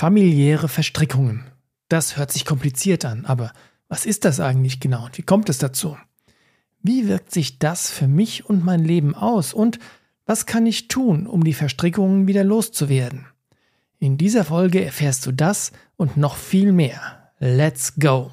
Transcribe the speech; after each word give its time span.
Familiäre 0.00 0.68
Verstrickungen. 0.68 1.44
Das 1.90 2.16
hört 2.16 2.32
sich 2.32 2.46
kompliziert 2.46 3.04
an, 3.04 3.26
aber 3.26 3.52
was 3.86 4.06
ist 4.06 4.24
das 4.24 4.40
eigentlich 4.40 4.80
genau 4.80 5.04
und 5.04 5.18
wie 5.18 5.22
kommt 5.22 5.50
es 5.50 5.58
dazu? 5.58 5.94
Wie 6.82 7.06
wirkt 7.06 7.34
sich 7.34 7.58
das 7.58 7.90
für 7.90 8.08
mich 8.08 8.46
und 8.48 8.64
mein 8.64 8.82
Leben 8.82 9.14
aus 9.14 9.52
und 9.52 9.78
was 10.24 10.46
kann 10.46 10.64
ich 10.64 10.88
tun, 10.88 11.26
um 11.26 11.44
die 11.44 11.52
Verstrickungen 11.52 12.26
wieder 12.26 12.44
loszuwerden? 12.44 13.26
In 13.98 14.16
dieser 14.16 14.46
Folge 14.46 14.82
erfährst 14.82 15.26
du 15.26 15.32
das 15.32 15.70
und 15.98 16.16
noch 16.16 16.36
viel 16.36 16.72
mehr. 16.72 17.32
Let's 17.38 17.92
go! 18.00 18.30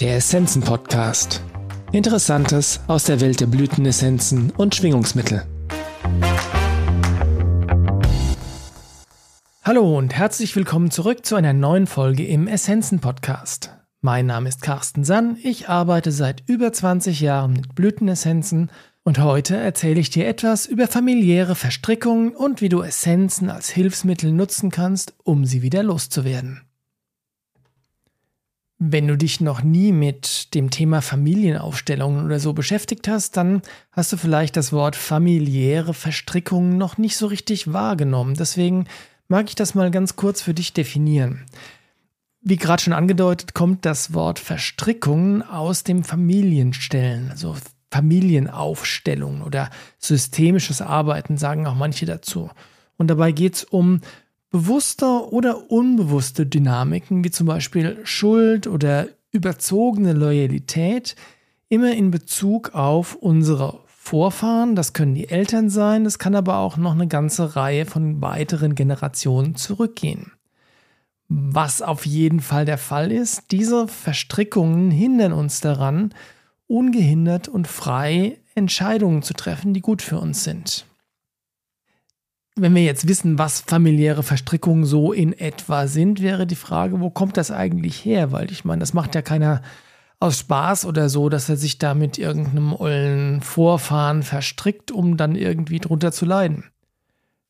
Der 0.00 0.18
Essenzen 0.18 0.62
Podcast. 0.62 1.42
Interessantes 1.90 2.78
aus 2.86 3.02
der 3.02 3.20
Welt 3.20 3.40
der 3.40 3.46
Blütenessenzen 3.46 4.50
und 4.50 4.76
Schwingungsmittel. 4.76 5.44
Hallo 9.66 9.98
und 9.98 10.14
herzlich 10.14 10.54
willkommen 10.54 10.92
zurück 10.92 11.26
zu 11.26 11.34
einer 11.34 11.52
neuen 11.52 11.88
Folge 11.88 12.24
im 12.24 12.46
Essenzen 12.46 13.00
Podcast. 13.00 13.72
Mein 14.00 14.26
Name 14.26 14.48
ist 14.48 14.62
Carsten 14.62 15.02
Sann, 15.02 15.36
ich 15.42 15.68
arbeite 15.68 16.12
seit 16.12 16.48
über 16.48 16.72
20 16.72 17.18
Jahren 17.18 17.54
mit 17.54 17.74
Blütenessenzen 17.74 18.70
und 19.02 19.18
heute 19.18 19.56
erzähle 19.56 19.98
ich 19.98 20.10
dir 20.10 20.28
etwas 20.28 20.66
über 20.66 20.86
familiäre 20.86 21.56
Verstrickungen 21.56 22.36
und 22.36 22.60
wie 22.60 22.68
du 22.68 22.80
Essenzen 22.80 23.50
als 23.50 23.68
Hilfsmittel 23.68 24.30
nutzen 24.30 24.70
kannst, 24.70 25.14
um 25.24 25.44
sie 25.44 25.62
wieder 25.62 25.82
loszuwerden. 25.82 26.60
Wenn 28.78 29.08
du 29.08 29.16
dich 29.16 29.40
noch 29.40 29.64
nie 29.64 29.90
mit 29.90 30.54
dem 30.54 30.70
Thema 30.70 31.02
Familienaufstellungen 31.02 32.24
oder 32.24 32.38
so 32.38 32.52
beschäftigt 32.52 33.08
hast, 33.08 33.36
dann 33.36 33.62
hast 33.90 34.12
du 34.12 34.16
vielleicht 34.16 34.56
das 34.56 34.72
Wort 34.72 34.94
familiäre 34.94 35.92
Verstrickungen 35.92 36.78
noch 36.78 36.98
nicht 36.98 37.16
so 37.16 37.26
richtig 37.26 37.72
wahrgenommen. 37.72 38.34
Deswegen 38.34 38.86
mag 39.28 39.48
ich 39.48 39.54
das 39.54 39.74
mal 39.74 39.90
ganz 39.90 40.16
kurz 40.16 40.42
für 40.42 40.54
dich 40.54 40.72
definieren. 40.72 41.46
Wie 42.40 42.56
gerade 42.56 42.82
schon 42.82 42.92
angedeutet, 42.92 43.54
kommt 43.54 43.84
das 43.84 44.14
Wort 44.14 44.38
Verstrickung 44.38 45.42
aus 45.42 45.82
dem 45.82 46.04
Familienstellen, 46.04 47.30
also 47.30 47.56
Familienaufstellung 47.90 49.42
oder 49.42 49.70
systemisches 49.98 50.80
Arbeiten, 50.80 51.38
sagen 51.38 51.66
auch 51.66 51.74
manche 51.74 52.06
dazu. 52.06 52.50
Und 52.96 53.08
dabei 53.08 53.32
geht 53.32 53.54
es 53.54 53.64
um 53.64 54.00
bewusste 54.50 55.06
oder 55.06 55.70
unbewusste 55.70 56.46
Dynamiken, 56.46 57.24
wie 57.24 57.30
zum 57.30 57.46
Beispiel 57.46 57.98
Schuld 58.04 58.66
oder 58.66 59.08
überzogene 59.32 60.12
Loyalität, 60.12 61.16
immer 61.68 61.92
in 61.92 62.10
Bezug 62.10 62.74
auf 62.74 63.16
unsere 63.16 63.80
Vorfahren, 64.06 64.76
das 64.76 64.92
können 64.92 65.16
die 65.16 65.28
Eltern 65.28 65.68
sein, 65.68 66.04
das 66.04 66.20
kann 66.20 66.36
aber 66.36 66.58
auch 66.58 66.76
noch 66.76 66.92
eine 66.92 67.08
ganze 67.08 67.56
Reihe 67.56 67.86
von 67.86 68.22
weiteren 68.22 68.76
Generationen 68.76 69.56
zurückgehen. 69.56 70.30
Was 71.28 71.82
auf 71.82 72.06
jeden 72.06 72.38
Fall 72.38 72.64
der 72.64 72.78
Fall 72.78 73.10
ist, 73.10 73.50
diese 73.50 73.88
Verstrickungen 73.88 74.92
hindern 74.92 75.32
uns 75.32 75.60
daran, 75.60 76.14
ungehindert 76.68 77.48
und 77.48 77.66
frei 77.66 78.38
Entscheidungen 78.54 79.22
zu 79.22 79.34
treffen, 79.34 79.74
die 79.74 79.80
gut 79.80 80.02
für 80.02 80.20
uns 80.20 80.44
sind. 80.44 80.86
Wenn 82.54 82.76
wir 82.76 82.84
jetzt 82.84 83.08
wissen, 83.08 83.40
was 83.40 83.62
familiäre 83.62 84.22
Verstrickungen 84.22 84.84
so 84.84 85.12
in 85.12 85.32
etwa 85.32 85.88
sind, 85.88 86.22
wäre 86.22 86.46
die 86.46 86.54
Frage, 86.54 87.00
wo 87.00 87.10
kommt 87.10 87.36
das 87.36 87.50
eigentlich 87.50 88.04
her? 88.04 88.30
Weil 88.30 88.52
ich 88.52 88.64
meine, 88.64 88.78
das 88.78 88.94
macht 88.94 89.16
ja 89.16 89.22
keiner 89.22 89.62
aus 90.18 90.38
Spaß 90.40 90.86
oder 90.86 91.08
so, 91.08 91.28
dass 91.28 91.48
er 91.48 91.56
sich 91.56 91.78
da 91.78 91.94
mit 91.94 92.18
irgendeinem 92.18 92.72
ollen 92.72 93.40
Vorfahren 93.42 94.22
verstrickt, 94.22 94.90
um 94.90 95.16
dann 95.16 95.36
irgendwie 95.36 95.78
drunter 95.78 96.12
zu 96.12 96.24
leiden. 96.24 96.64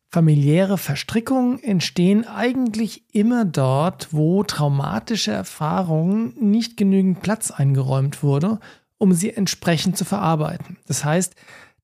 Familiäre 0.09 0.79
Verstrickungen 0.79 1.63
entstehen 1.63 2.27
eigentlich 2.27 3.05
immer 3.13 3.45
dort, 3.45 4.09
wo 4.13 4.45
traumatische 4.45 5.33
Erfahrungen 5.33 6.33
nicht 6.41 6.77
genügend 6.77 7.23
Platz 7.23 7.51
eingeräumt 7.51 8.23
wurde, 8.23 8.59
um 8.99 9.13
sie 9.13 9.33
entsprechend 9.33 9.97
zu 9.97 10.05
verarbeiten. 10.05 10.79
Das 10.87 11.05
heißt, 11.05 11.35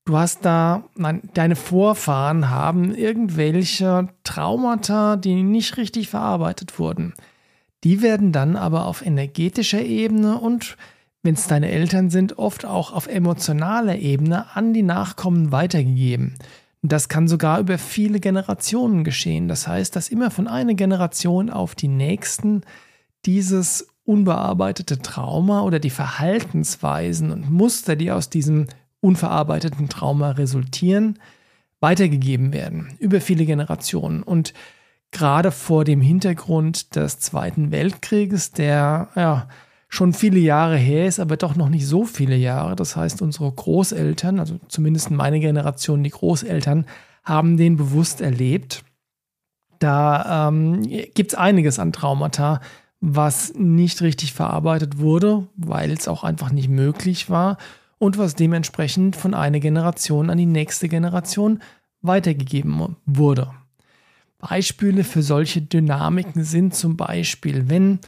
du 0.05 0.17
hast 0.17 0.45
da, 0.45 0.83
nein, 0.95 1.21
deine 1.33 1.55
Vorfahren 1.55 2.49
haben 2.49 2.95
irgendwelche 2.95 4.07
Traumata, 4.23 5.15
die 5.15 5.43
nicht 5.43 5.77
richtig 5.77 6.09
verarbeitet 6.09 6.79
wurden. 6.79 7.13
Die 7.83 8.01
werden 8.01 8.31
dann 8.31 8.55
aber 8.55 8.85
auf 8.85 9.05
energetischer 9.05 9.81
Ebene 9.81 10.39
und, 10.39 10.77
wenn 11.21 11.35
es 11.35 11.47
deine 11.47 11.69
Eltern 11.69 12.09
sind, 12.09 12.37
oft 12.37 12.65
auch 12.65 12.93
auf 12.93 13.07
emotionaler 13.07 13.97
Ebene 13.97 14.55
an 14.55 14.73
die 14.73 14.83
Nachkommen 14.83 15.51
weitergegeben. 15.51 16.35
Das 16.81 17.07
kann 17.07 17.29
sogar 17.29 17.59
über 17.59 17.77
viele 17.77 18.19
Generationen 18.19 19.03
geschehen. 19.05 19.47
Das 19.47 19.67
heißt, 19.67 19.95
dass 19.95 20.09
immer 20.09 20.31
von 20.31 20.47
einer 20.47 20.73
Generation 20.73 21.49
auf 21.49 21.75
die 21.75 21.87
nächsten 21.87 22.61
dieses 23.25 23.87
unbearbeitete 24.03 24.99
Trauma 24.99 25.61
oder 25.61 25.79
die 25.79 25.89
Verhaltensweisen 25.89 27.31
und 27.31 27.49
Muster, 27.49 27.95
die 27.95 28.11
aus 28.11 28.29
diesem 28.29 28.67
unverarbeiteten 28.99 29.87
Trauma 29.87 30.31
resultieren, 30.31 31.19
weitergegeben 31.79 32.51
werden 32.51 32.95
über 32.99 33.21
viele 33.21 33.45
Generationen. 33.45 34.23
Und 34.23 34.53
gerade 35.13 35.51
vor 35.51 35.85
dem 35.85 36.01
Hintergrund 36.01 36.95
des 36.95 37.19
Zweiten 37.19 37.71
Weltkrieges, 37.71 38.51
der 38.51 39.09
ja 39.15 39.47
schon 39.87 40.11
viele 40.11 40.39
Jahre 40.39 40.75
her 40.75 41.05
ist, 41.07 41.19
aber 41.19 41.37
doch 41.37 41.55
noch 41.55 41.69
nicht 41.69 41.87
so 41.87 42.03
viele 42.03 42.35
Jahre. 42.35 42.75
Das 42.75 42.95
heißt, 42.95 43.21
unsere 43.21 43.51
Großeltern, 43.51 44.39
also 44.39 44.59
zumindest 44.67 45.11
meine 45.11 45.39
Generation, 45.39 46.03
die 46.03 46.09
Großeltern, 46.09 46.85
haben 47.23 47.57
den 47.57 47.77
bewusst 47.77 48.19
erlebt. 48.19 48.83
Da 49.79 50.47
ähm, 50.47 50.81
gibt 50.81 51.33
es 51.33 51.37
einiges 51.37 51.77
an 51.77 51.93
Traumata, 51.93 52.59
was 53.01 53.53
nicht 53.53 54.01
richtig 54.01 54.33
verarbeitet 54.33 54.97
wurde, 54.97 55.47
weil 55.55 55.91
es 55.91 56.07
auch 56.07 56.23
einfach 56.23 56.51
nicht 56.51 56.69
möglich 56.69 57.29
war 57.29 57.57
und 57.99 58.17
was 58.17 58.33
dementsprechend 58.33 59.15
von 59.15 59.33
einer 59.33 59.59
Generation 59.59 60.29
an 60.29 60.37
die 60.37 60.45
nächste 60.45 60.89
Generation 60.89 61.61
weitergegeben 62.01 62.95
wurde. 63.05 63.51
Beispiele 64.49 65.05
für 65.05 65.23
solche 65.23 65.61
Dynamiken 65.61 66.43
sind 66.43 66.75
zum 66.75 66.97
Beispiel, 66.97 67.69
wenn 67.69 67.99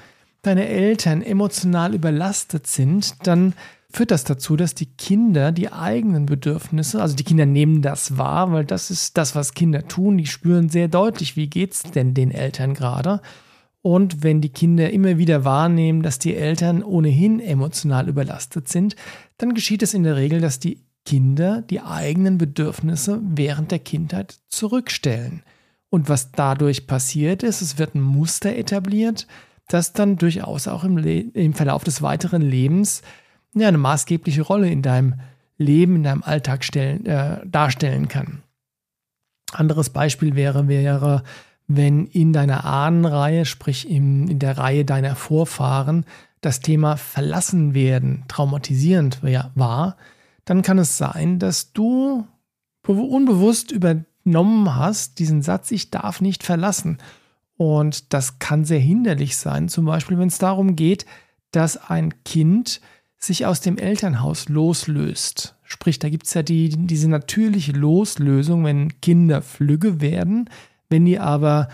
deine 0.41 0.67
Eltern 0.67 1.21
emotional 1.21 1.95
überlastet 1.95 2.67
sind, 2.67 3.15
dann 3.23 3.53
führt 3.89 4.11
das 4.11 4.25
dazu, 4.25 4.57
dass 4.57 4.75
die 4.75 4.87
Kinder 4.87 5.53
die 5.53 5.71
eigenen 5.71 6.25
Bedürfnisse, 6.25 7.01
also 7.01 7.15
die 7.15 7.23
Kinder 7.23 7.45
nehmen 7.45 7.81
das 7.81 8.17
wahr, 8.17 8.51
weil 8.51 8.65
das 8.65 8.91
ist 8.91 9.17
das, 9.17 9.33
was 9.33 9.53
Kinder 9.53 9.87
tun. 9.87 10.17
Die 10.17 10.25
spüren 10.25 10.67
sehr 10.67 10.89
deutlich, 10.89 11.37
wie 11.37 11.47
geht 11.47 11.71
es 11.71 11.83
denn 11.83 12.13
den 12.13 12.31
Eltern 12.31 12.73
gerade. 12.73 13.21
Und 13.81 14.21
wenn 14.21 14.41
die 14.41 14.49
Kinder 14.49 14.89
immer 14.89 15.17
wieder 15.17 15.45
wahrnehmen, 15.45 16.01
dass 16.01 16.19
die 16.19 16.35
Eltern 16.35 16.83
ohnehin 16.83 17.39
emotional 17.39 18.09
überlastet 18.09 18.67
sind, 18.67 18.97
dann 19.37 19.53
geschieht 19.53 19.83
es 19.83 19.93
in 19.93 20.03
der 20.03 20.17
Regel, 20.17 20.41
dass 20.41 20.59
die 20.59 20.81
Kinder 21.05 21.61
die 21.61 21.79
eigenen 21.79 22.37
Bedürfnisse 22.37 23.21
während 23.23 23.71
der 23.71 23.79
Kindheit 23.79 24.39
zurückstellen. 24.49 25.43
Und 25.89 26.09
was 26.09 26.31
dadurch 26.31 26.87
passiert 26.87 27.43
ist, 27.43 27.61
es 27.61 27.77
wird 27.77 27.95
ein 27.95 28.01
Muster 28.01 28.55
etabliert, 28.55 29.27
das 29.67 29.93
dann 29.93 30.17
durchaus 30.17 30.67
auch 30.67 30.83
im, 30.83 30.97
im 30.97 31.53
Verlauf 31.53 31.83
des 31.83 32.01
weiteren 32.01 32.41
Lebens 32.41 33.01
ja, 33.53 33.67
eine 33.67 33.77
maßgebliche 33.77 34.41
Rolle 34.41 34.69
in 34.69 34.81
deinem 34.81 35.15
Leben, 35.57 35.97
in 35.97 36.03
deinem 36.03 36.23
Alltag 36.23 36.63
stellen, 36.63 37.05
äh, 37.05 37.39
darstellen 37.47 38.07
kann. 38.07 38.43
Anderes 39.51 39.89
Beispiel 39.89 40.35
wäre, 40.35 40.67
wäre, 40.67 41.23
wenn 41.67 42.05
in 42.07 42.33
deiner 42.33 42.65
Ahnenreihe, 42.65 43.45
sprich 43.45 43.89
in, 43.89 44.27
in 44.27 44.39
der 44.39 44.57
Reihe 44.57 44.85
deiner 44.85 45.15
Vorfahren, 45.15 46.05
das 46.41 46.59
Thema 46.59 46.97
verlassen 46.97 47.73
werden 47.73 48.25
traumatisierend 48.27 49.21
war, 49.55 49.97
dann 50.43 50.61
kann 50.61 50.77
es 50.77 50.97
sein, 50.97 51.39
dass 51.39 51.73
du 51.73 52.27
unbewusst 52.85 53.71
über 53.71 53.95
genommen 54.25 54.75
hast, 54.75 55.19
diesen 55.19 55.41
Satz, 55.41 55.71
ich 55.71 55.91
darf 55.91 56.19
nicht 56.19 56.43
verlassen. 56.43 56.97
Und 57.57 58.13
das 58.13 58.39
kann 58.39 58.65
sehr 58.65 58.79
hinderlich 58.79 59.37
sein, 59.37 59.69
zum 59.69 59.85
Beispiel 59.85 60.19
wenn 60.19 60.27
es 60.27 60.39
darum 60.39 60.75
geht, 60.75 61.05
dass 61.51 61.77
ein 61.89 62.13
Kind 62.25 62.81
sich 63.17 63.45
aus 63.45 63.61
dem 63.61 63.77
Elternhaus 63.77 64.49
loslöst. 64.49 65.55
Sprich, 65.63 65.99
da 65.99 66.09
gibt 66.09 66.27
es 66.27 66.33
ja 66.33 66.43
die, 66.43 66.69
diese 66.69 67.09
natürliche 67.09 67.71
Loslösung, 67.71 68.65
wenn 68.65 68.99
Kinder 68.99 69.41
flügge 69.41 70.01
werden, 70.01 70.49
wenn 70.89 71.05
die 71.05 71.17
aber 71.17 71.69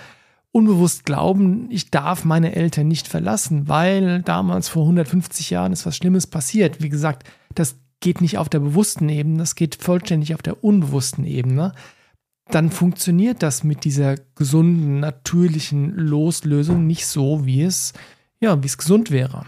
unbewusst 0.51 1.05
glauben, 1.05 1.67
ich 1.71 1.89
darf 1.89 2.25
meine 2.25 2.55
Eltern 2.55 2.87
nicht 2.87 3.07
verlassen, 3.07 3.67
weil 3.67 4.21
damals 4.21 4.69
vor 4.69 4.83
150 4.83 5.49
Jahren 5.49 5.73
ist 5.73 5.85
was 5.85 5.97
Schlimmes 5.97 6.27
passiert. 6.27 6.81
Wie 6.81 6.89
gesagt, 6.89 7.27
das 7.55 7.77
geht 8.01 8.21
nicht 8.21 8.37
auf 8.37 8.49
der 8.49 8.59
bewussten 8.59 9.09
Ebene, 9.09 9.39
das 9.39 9.55
geht 9.55 9.75
vollständig 9.75 10.35
auf 10.35 10.41
der 10.41 10.63
unbewussten 10.63 11.25
Ebene 11.25 11.73
dann 12.51 12.69
funktioniert 12.69 13.41
das 13.43 13.63
mit 13.63 13.85
dieser 13.85 14.15
gesunden, 14.35 14.99
natürlichen 14.99 15.95
Loslösung 15.95 16.85
nicht 16.85 17.07
so, 17.07 17.45
wie 17.45 17.63
es, 17.63 17.93
ja, 18.39 18.61
wie 18.61 18.67
es 18.67 18.77
gesund 18.77 19.11
wäre. 19.11 19.45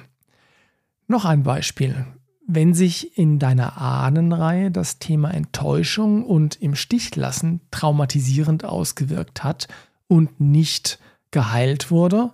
Noch 1.08 1.26
ein 1.26 1.44
Beispiel. 1.44 2.06
wenn 2.46 2.74
sich 2.74 3.18
in 3.18 3.40
deiner 3.40 3.78
Ahnenreihe 3.78 4.70
das 4.70 5.00
Thema 5.00 5.34
Enttäuschung 5.34 6.26
und 6.26 6.62
im 6.62 6.76
Stich 6.76 7.16
lassen 7.16 7.62
traumatisierend 7.72 8.66
ausgewirkt 8.66 9.44
hat 9.44 9.68
und 10.08 10.42
nicht 10.42 11.00
geheilt 11.32 11.90
wurde, 11.90 12.32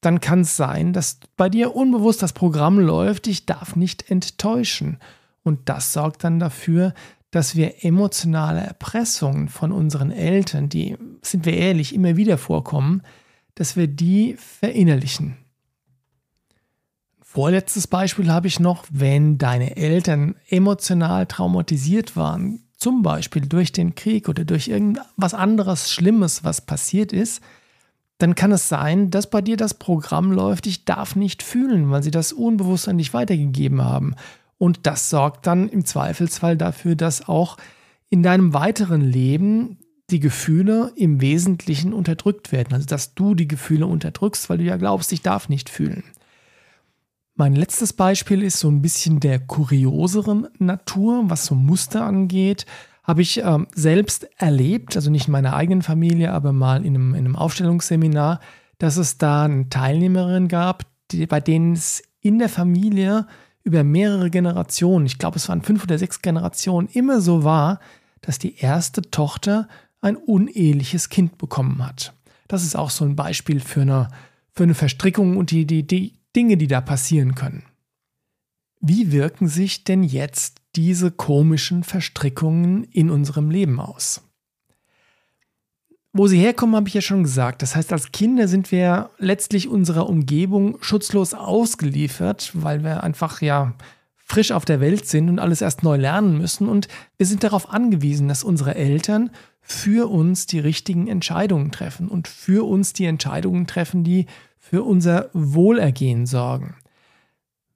dann 0.00 0.20
kann 0.20 0.40
es 0.40 0.56
sein, 0.56 0.92
dass 0.92 1.20
bei 1.36 1.48
dir 1.48 1.76
unbewusst 1.76 2.22
das 2.22 2.32
Programm 2.32 2.78
läuft, 2.78 3.26
ich 3.26 3.44
darf 3.44 3.76
nicht 3.76 4.10
enttäuschen. 4.10 4.98
Und 5.42 5.68
das 5.68 5.92
sorgt 5.92 6.24
dann 6.24 6.38
dafür, 6.38 6.94
dass 7.30 7.56
wir 7.56 7.84
emotionale 7.84 8.60
Erpressungen 8.60 9.48
von 9.48 9.72
unseren 9.72 10.10
Eltern, 10.10 10.68
die, 10.68 10.96
sind 11.22 11.44
wir 11.44 11.54
ehrlich, 11.54 11.94
immer 11.94 12.16
wieder 12.16 12.38
vorkommen, 12.38 13.02
dass 13.54 13.76
wir 13.76 13.88
die 13.88 14.36
verinnerlichen. 14.38 15.36
Vorletztes 17.20 17.86
Beispiel 17.86 18.30
habe 18.30 18.46
ich 18.46 18.60
noch, 18.60 18.84
wenn 18.90 19.36
deine 19.36 19.76
Eltern 19.76 20.36
emotional 20.48 21.26
traumatisiert 21.26 22.16
waren, 22.16 22.62
zum 22.76 23.02
Beispiel 23.02 23.42
durch 23.42 23.72
den 23.72 23.94
Krieg 23.94 24.28
oder 24.28 24.44
durch 24.44 24.68
irgendwas 24.68 25.34
anderes 25.34 25.90
Schlimmes, 25.90 26.44
was 26.44 26.60
passiert 26.60 27.12
ist, 27.12 27.42
dann 28.18 28.34
kann 28.34 28.52
es 28.52 28.68
sein, 28.68 29.10
dass 29.10 29.28
bei 29.28 29.42
dir 29.42 29.56
das 29.56 29.74
Programm 29.74 30.32
läuft, 30.32 30.66
ich 30.66 30.84
darf 30.84 31.16
nicht 31.16 31.42
fühlen, 31.42 31.90
weil 31.90 32.02
sie 32.02 32.10
das 32.10 32.32
unbewusst 32.32 32.88
an 32.88 32.98
dich 32.98 33.12
weitergegeben 33.12 33.82
haben. 33.82 34.14
Und 34.58 34.86
das 34.86 35.10
sorgt 35.10 35.46
dann 35.46 35.68
im 35.68 35.84
Zweifelsfall 35.84 36.56
dafür, 36.56 36.96
dass 36.96 37.28
auch 37.28 37.56
in 38.08 38.22
deinem 38.22 38.54
weiteren 38.54 39.00
Leben 39.00 39.78
die 40.10 40.20
Gefühle 40.20 40.92
im 40.96 41.20
Wesentlichen 41.20 41.92
unterdrückt 41.92 42.52
werden. 42.52 42.74
Also 42.74 42.86
dass 42.86 43.14
du 43.14 43.34
die 43.34 43.48
Gefühle 43.48 43.86
unterdrückst, 43.86 44.48
weil 44.48 44.58
du 44.58 44.64
ja 44.64 44.76
glaubst, 44.76 45.12
ich 45.12 45.22
darf 45.22 45.48
nicht 45.48 45.68
fühlen. 45.68 46.04
Mein 47.34 47.54
letztes 47.54 47.92
Beispiel 47.92 48.42
ist 48.42 48.58
so 48.60 48.70
ein 48.70 48.80
bisschen 48.80 49.20
der 49.20 49.38
kurioseren 49.38 50.48
Natur, 50.58 51.24
was 51.28 51.44
so 51.44 51.54
Muster 51.54 52.04
angeht. 52.04 52.64
Habe 53.02 53.20
ich 53.20 53.38
ähm, 53.38 53.66
selbst 53.74 54.28
erlebt, 54.38 54.96
also 54.96 55.10
nicht 55.10 55.26
in 55.26 55.32
meiner 55.32 55.54
eigenen 55.54 55.82
Familie, 55.82 56.32
aber 56.32 56.52
mal 56.52 56.84
in 56.84 56.94
einem, 56.94 57.14
in 57.14 57.26
einem 57.26 57.36
Aufstellungsseminar, 57.36 58.40
dass 58.78 58.96
es 58.96 59.18
da 59.18 59.44
eine 59.44 59.68
Teilnehmerin 59.68 60.48
gab, 60.48 60.84
die, 61.10 61.26
bei 61.26 61.40
denen 61.40 61.74
es 61.74 62.02
in 62.20 62.38
der 62.38 62.48
Familie 62.48 63.26
über 63.66 63.82
mehrere 63.82 64.30
Generationen, 64.30 65.06
ich 65.06 65.18
glaube 65.18 65.36
es 65.36 65.48
waren 65.48 65.60
fünf 65.60 65.82
oder 65.82 65.98
sechs 65.98 66.22
Generationen, 66.22 66.88
immer 66.88 67.20
so 67.20 67.42
war, 67.42 67.80
dass 68.20 68.38
die 68.38 68.56
erste 68.56 69.02
Tochter 69.02 69.68
ein 70.00 70.16
uneheliches 70.16 71.08
Kind 71.08 71.36
bekommen 71.36 71.84
hat. 71.84 72.14
Das 72.46 72.62
ist 72.62 72.76
auch 72.76 72.90
so 72.90 73.04
ein 73.04 73.16
Beispiel 73.16 73.58
für 73.58 73.82
eine, 73.82 74.08
für 74.52 74.62
eine 74.62 74.74
Verstrickung 74.74 75.36
und 75.36 75.50
die, 75.50 75.66
die, 75.66 75.84
die 75.84 76.14
Dinge, 76.36 76.56
die 76.56 76.68
da 76.68 76.80
passieren 76.80 77.34
können. 77.34 77.64
Wie 78.80 79.10
wirken 79.10 79.48
sich 79.48 79.82
denn 79.82 80.04
jetzt 80.04 80.58
diese 80.76 81.10
komischen 81.10 81.82
Verstrickungen 81.82 82.84
in 82.84 83.10
unserem 83.10 83.50
Leben 83.50 83.80
aus? 83.80 84.22
Wo 86.18 86.28
sie 86.28 86.38
herkommen, 86.38 86.76
habe 86.76 86.88
ich 86.88 86.94
ja 86.94 87.02
schon 87.02 87.24
gesagt. 87.24 87.60
Das 87.60 87.76
heißt, 87.76 87.92
als 87.92 88.10
Kinder 88.10 88.48
sind 88.48 88.72
wir 88.72 89.10
letztlich 89.18 89.68
unserer 89.68 90.08
Umgebung 90.08 90.78
schutzlos 90.80 91.34
ausgeliefert, 91.34 92.52
weil 92.54 92.82
wir 92.82 93.02
einfach 93.02 93.42
ja 93.42 93.74
frisch 94.24 94.50
auf 94.50 94.64
der 94.64 94.80
Welt 94.80 95.06
sind 95.06 95.28
und 95.28 95.38
alles 95.38 95.60
erst 95.60 95.82
neu 95.82 95.96
lernen 95.96 96.38
müssen. 96.38 96.70
Und 96.70 96.88
wir 97.18 97.26
sind 97.26 97.44
darauf 97.44 97.70
angewiesen, 97.70 98.28
dass 98.28 98.44
unsere 98.44 98.74
Eltern 98.76 99.30
für 99.60 100.10
uns 100.10 100.46
die 100.46 100.58
richtigen 100.58 101.06
Entscheidungen 101.06 101.70
treffen 101.70 102.08
und 102.08 102.28
für 102.28 102.66
uns 102.66 102.94
die 102.94 103.04
Entscheidungen 103.04 103.66
treffen, 103.66 104.02
die 104.02 104.24
für 104.58 104.84
unser 104.84 105.28
Wohlergehen 105.34 106.24
sorgen. 106.24 106.76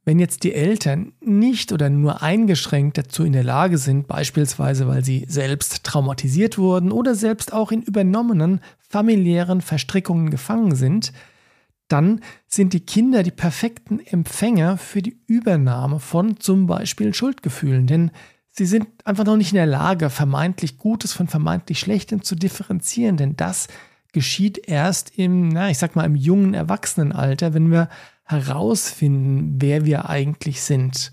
Wenn 0.04 0.18
jetzt 0.18 0.44
die 0.44 0.54
Eltern 0.54 1.12
nicht 1.20 1.72
oder 1.72 1.90
nur 1.90 2.22
eingeschränkt 2.22 2.96
dazu 2.96 3.22
in 3.22 3.34
der 3.34 3.44
Lage 3.44 3.76
sind, 3.76 4.08
beispielsweise 4.08 4.88
weil 4.88 5.04
sie 5.04 5.26
selbst 5.28 5.84
traumatisiert 5.84 6.56
wurden 6.56 6.90
oder 6.90 7.14
selbst 7.14 7.52
auch 7.52 7.70
in 7.70 7.82
übernommenen 7.82 8.60
familiären 8.78 9.60
Verstrickungen 9.60 10.30
gefangen 10.30 10.74
sind, 10.74 11.12
dann 11.88 12.20
sind 12.46 12.72
die 12.72 12.80
Kinder 12.80 13.22
die 13.22 13.30
perfekten 13.30 14.00
Empfänger 14.00 14.78
für 14.78 15.02
die 15.02 15.18
Übernahme 15.26 16.00
von 16.00 16.38
zum 16.38 16.66
Beispiel 16.66 17.12
Schuldgefühlen. 17.12 17.86
Denn 17.86 18.10
sie 18.48 18.66
sind 18.66 18.86
einfach 19.04 19.24
noch 19.24 19.36
nicht 19.36 19.52
in 19.52 19.56
der 19.56 19.66
Lage, 19.66 20.08
vermeintlich 20.08 20.78
Gutes 20.78 21.12
von 21.12 21.26
vermeintlich 21.26 21.78
Schlechtem 21.78 22.22
zu 22.22 22.36
differenzieren. 22.36 23.16
Denn 23.16 23.36
das 23.36 23.68
geschieht 24.12 24.68
erst 24.68 25.18
im, 25.18 25.48
na, 25.48 25.70
ich 25.70 25.78
sag 25.78 25.96
mal, 25.96 26.04
im 26.04 26.16
jungen 26.16 26.54
Erwachsenenalter, 26.54 27.54
wenn 27.54 27.70
wir 27.70 27.88
herausfinden, 28.30 29.56
wer 29.58 29.84
wir 29.84 30.08
eigentlich 30.08 30.62
sind. 30.62 31.12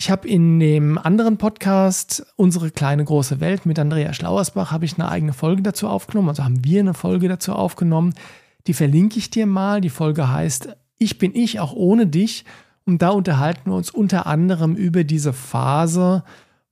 Ich 0.00 0.10
habe 0.10 0.28
in 0.28 0.60
dem 0.60 0.96
anderen 0.96 1.38
Podcast 1.38 2.24
Unsere 2.36 2.70
kleine 2.70 3.04
große 3.04 3.40
Welt 3.40 3.66
mit 3.66 3.78
Andrea 3.78 4.12
Schlauersbach 4.12 4.70
habe 4.70 4.84
ich 4.84 4.94
eine 4.94 5.08
eigene 5.08 5.32
Folge 5.32 5.62
dazu 5.62 5.88
aufgenommen, 5.88 6.28
also 6.28 6.44
haben 6.44 6.64
wir 6.64 6.80
eine 6.80 6.94
Folge 6.94 7.28
dazu 7.28 7.52
aufgenommen. 7.52 8.14
Die 8.68 8.74
verlinke 8.74 9.18
ich 9.18 9.30
dir 9.30 9.46
mal. 9.46 9.80
Die 9.80 9.90
Folge 9.90 10.30
heißt 10.30 10.76
Ich 10.98 11.18
bin 11.18 11.34
ich 11.34 11.58
auch 11.58 11.72
ohne 11.72 12.06
dich 12.06 12.44
und 12.84 13.02
da 13.02 13.10
unterhalten 13.10 13.70
wir 13.70 13.76
uns 13.76 13.90
unter 13.90 14.26
anderem 14.26 14.76
über 14.76 15.04
diese 15.04 15.32
Phase 15.32 16.22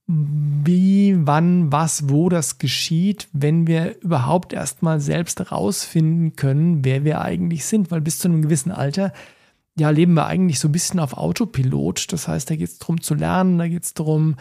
wie, 0.06 1.16
wann, 1.18 1.72
was, 1.72 2.08
wo 2.08 2.28
das 2.28 2.58
geschieht, 2.58 3.28
wenn 3.32 3.66
wir 3.66 4.00
überhaupt 4.02 4.52
erstmal 4.52 5.00
selbst 5.00 5.40
herausfinden 5.40 6.36
können, 6.36 6.84
wer 6.84 7.04
wir 7.04 7.20
eigentlich 7.20 7.64
sind. 7.64 7.90
Weil 7.90 8.02
bis 8.02 8.20
zu 8.20 8.28
einem 8.28 8.42
gewissen 8.42 8.70
Alter, 8.70 9.12
ja, 9.78 9.90
leben 9.90 10.14
wir 10.14 10.26
eigentlich 10.26 10.58
so 10.58 10.68
ein 10.68 10.72
bisschen 10.72 11.00
auf 11.00 11.16
Autopilot. 11.16 12.12
Das 12.12 12.28
heißt, 12.28 12.50
da 12.50 12.56
geht 12.56 12.68
es 12.68 12.78
darum 12.78 13.00
zu 13.00 13.14
lernen, 13.14 13.58
da 13.58 13.68
geht 13.68 13.84
es 13.84 13.94
darum, 13.94 14.36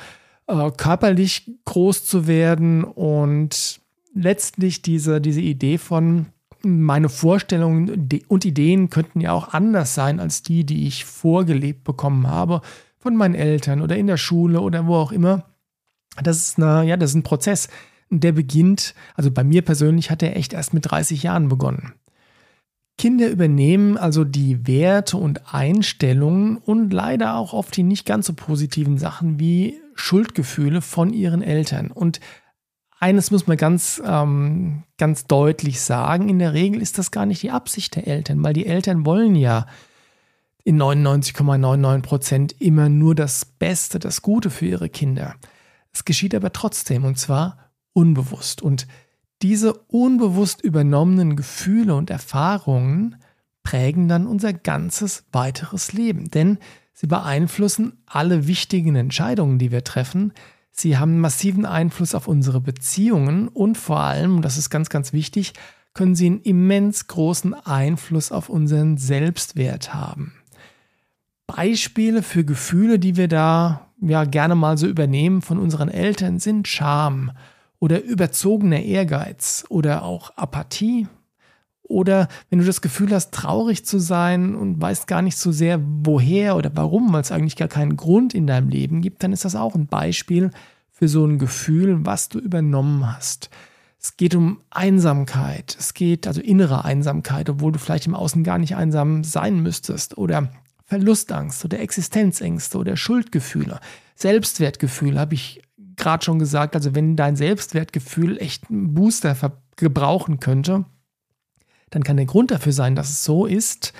äh, 0.47 0.71
körperlich 0.71 1.51
groß 1.65 2.05
zu 2.05 2.27
werden 2.27 2.83
und 2.83 3.81
letztlich 4.13 4.81
diese, 4.81 5.19
diese 5.19 5.41
Idee 5.41 5.77
von, 5.77 6.27
meine 6.63 7.09
Vorstellungen 7.09 8.09
und 8.27 8.45
Ideen 8.45 8.89
könnten 8.89 9.21
ja 9.21 9.33
auch 9.33 9.53
anders 9.53 9.93
sein 9.93 10.19
als 10.19 10.41
die, 10.41 10.63
die 10.65 10.87
ich 10.87 11.05
vorgelebt 11.05 11.83
bekommen 11.83 12.27
habe 12.27 12.61
von 12.97 13.15
meinen 13.15 13.35
Eltern 13.35 13.81
oder 13.81 13.97
in 13.97 14.07
der 14.07 14.17
Schule 14.17 14.61
oder 14.61 14.87
wo 14.87 14.95
auch 14.95 15.11
immer 15.11 15.45
das 16.23 16.37
ist, 16.37 16.57
eine, 16.57 16.87
ja, 16.87 16.97
das 16.97 17.11
ist 17.11 17.15
ein 17.15 17.23
Prozess, 17.23 17.67
der 18.09 18.31
beginnt, 18.31 18.93
also 19.15 19.31
bei 19.31 19.43
mir 19.43 19.61
persönlich 19.61 20.11
hat 20.11 20.23
er 20.23 20.35
echt 20.35 20.53
erst 20.53 20.73
mit 20.73 20.89
30 20.89 21.23
Jahren 21.23 21.49
begonnen. 21.49 21.93
Kinder 22.97 23.29
übernehmen 23.29 23.97
also 23.97 24.23
die 24.23 24.67
Werte 24.67 25.17
und 25.17 25.53
Einstellungen 25.53 26.57
und 26.57 26.91
leider 26.93 27.35
auch 27.35 27.53
oft 27.53 27.75
die 27.75 27.83
nicht 27.83 28.05
ganz 28.05 28.27
so 28.27 28.33
positiven 28.33 28.97
Sachen 28.97 29.39
wie 29.39 29.81
Schuldgefühle 29.95 30.81
von 30.81 31.11
ihren 31.13 31.41
Eltern. 31.41 31.91
Und 31.91 32.19
eines 32.99 33.31
muss 33.31 33.47
man 33.47 33.57
ganz, 33.57 34.01
ähm, 34.05 34.83
ganz 34.97 35.25
deutlich 35.25 35.81
sagen, 35.81 36.29
in 36.29 36.39
der 36.39 36.53
Regel 36.53 36.81
ist 36.81 36.97
das 36.97 37.11
gar 37.11 37.25
nicht 37.25 37.43
die 37.43 37.51
Absicht 37.51 37.95
der 37.95 38.07
Eltern, 38.07 38.41
weil 38.43 38.53
die 38.53 38.65
Eltern 38.65 39.05
wollen 39.05 39.35
ja 39.35 39.65
in 40.63 40.81
99,99 40.81 42.01
Prozent 42.01 42.55
immer 42.59 42.89
nur 42.89 43.13
das 43.13 43.45
Beste, 43.45 43.99
das 43.99 44.21
Gute 44.21 44.49
für 44.49 44.65
ihre 44.65 44.89
Kinder. 44.89 45.35
Es 45.93 46.05
geschieht 46.05 46.33
aber 46.33 46.51
trotzdem 46.51 47.03
und 47.03 47.19
zwar 47.19 47.71
unbewusst. 47.93 48.61
Und 48.61 48.87
diese 49.45 49.73
unbewusst 49.73 50.63
übernommenen 50.63 51.35
Gefühle 51.35 51.93
und 51.93 52.09
Erfahrungen 52.09 53.17
prägen 53.61 54.07
dann 54.07 54.25
unser 54.25 54.53
ganzes 54.53 55.25
weiteres 55.31 55.93
Leben. 55.93 56.31
Denn 56.31 56.57
sie 56.93 57.05
beeinflussen 57.05 57.93
alle 58.07 58.47
wichtigen 58.47 58.95
Entscheidungen, 58.95 59.59
die 59.59 59.71
wir 59.71 59.83
treffen. 59.83 60.33
Sie 60.71 60.97
haben 60.97 61.19
massiven 61.19 61.67
Einfluss 61.67 62.15
auf 62.15 62.27
unsere 62.27 62.59
Beziehungen 62.59 63.47
und 63.47 63.77
vor 63.77 63.99
allem, 63.99 64.41
das 64.41 64.57
ist 64.57 64.71
ganz, 64.71 64.89
ganz 64.89 65.13
wichtig, 65.13 65.53
können 65.93 66.15
sie 66.15 66.25
einen 66.25 66.41
immens 66.41 67.05
großen 67.05 67.53
Einfluss 67.53 68.31
auf 68.31 68.49
unseren 68.49 68.97
Selbstwert 68.97 69.93
haben. 69.93 70.33
Beispiele 71.45 72.23
für 72.23 72.45
Gefühle, 72.45 72.97
die 72.97 73.15
wir 73.15 73.27
da 73.27 73.91
ja 74.01 74.25
gerne 74.25 74.55
mal 74.55 74.79
so 74.79 74.87
übernehmen 74.87 75.43
von 75.43 75.59
unseren 75.59 75.89
Eltern, 75.89 76.39
sind 76.39 76.67
Scham 76.67 77.31
oder 77.79 78.03
überzogener 78.03 78.81
Ehrgeiz 78.81 79.65
oder 79.69 80.03
auch 80.03 80.31
Apathie. 80.37 81.07
Oder 81.83 82.27
wenn 82.49 82.59
du 82.59 82.65
das 82.65 82.81
Gefühl 82.81 83.11
hast, 83.11 83.31
traurig 83.31 83.85
zu 83.85 83.99
sein 83.99 84.55
und 84.55 84.81
weißt 84.81 85.05
gar 85.07 85.21
nicht 85.21 85.37
so 85.37 85.51
sehr, 85.51 85.79
woher 85.83 86.55
oder 86.55 86.71
warum, 86.73 87.13
weil 87.13 87.21
es 87.21 87.31
eigentlich 87.31 87.57
gar 87.57 87.67
keinen 87.67 87.95
Grund 87.95 88.33
in 88.33 88.47
deinem 88.47 88.69
Leben 88.69 89.01
gibt, 89.01 89.21
dann 89.23 89.33
ist 89.33 89.45
das 89.45 89.55
auch 89.55 89.75
ein 89.75 89.85
Beispiel 89.85 90.49
für 90.91 91.07
so 91.07 91.25
ein 91.25 91.37
Gefühl, 91.37 92.05
was 92.05 92.29
du 92.29 92.39
übernommen 92.39 93.15
hast. 93.15 93.51
Es 93.99 94.17
geht 94.17 94.35
um 94.35 94.61
Einsamkeit. 94.69 95.75
Es 95.79 95.93
geht 95.93 96.27
also 96.27 96.41
innere 96.41 96.85
Einsamkeit, 96.85 97.49
obwohl 97.49 97.71
du 97.71 97.79
vielleicht 97.79 98.07
im 98.07 98.15
Außen 98.15 98.43
gar 98.43 98.57
nicht 98.57 98.75
einsam 98.75 99.23
sein 99.23 99.61
müsstest. 99.61 100.17
Oder 100.17 100.49
Verlustangst 100.85 101.65
oder 101.65 101.79
Existenzängste 101.79 102.77
oder 102.77 102.97
Schuldgefühle. 102.97 103.79
Selbstwertgefühl 104.15 105.19
habe 105.19 105.33
ich 105.33 105.61
gerade 106.05 106.23
schon 106.23 106.39
gesagt. 106.39 106.75
Also 106.75 106.95
wenn 106.95 107.15
dein 107.15 107.35
Selbstwertgefühl 107.35 108.37
echt 108.37 108.69
einen 108.69 108.93
Booster 108.93 109.35
gebrauchen 109.75 110.39
könnte, 110.39 110.85
dann 111.89 112.03
kann 112.03 112.17
der 112.17 112.25
Grund 112.25 112.51
dafür 112.51 112.71
sein, 112.71 112.95
dass 112.95 113.09
es 113.09 113.23
so 113.23 113.45
ist, 113.45 113.93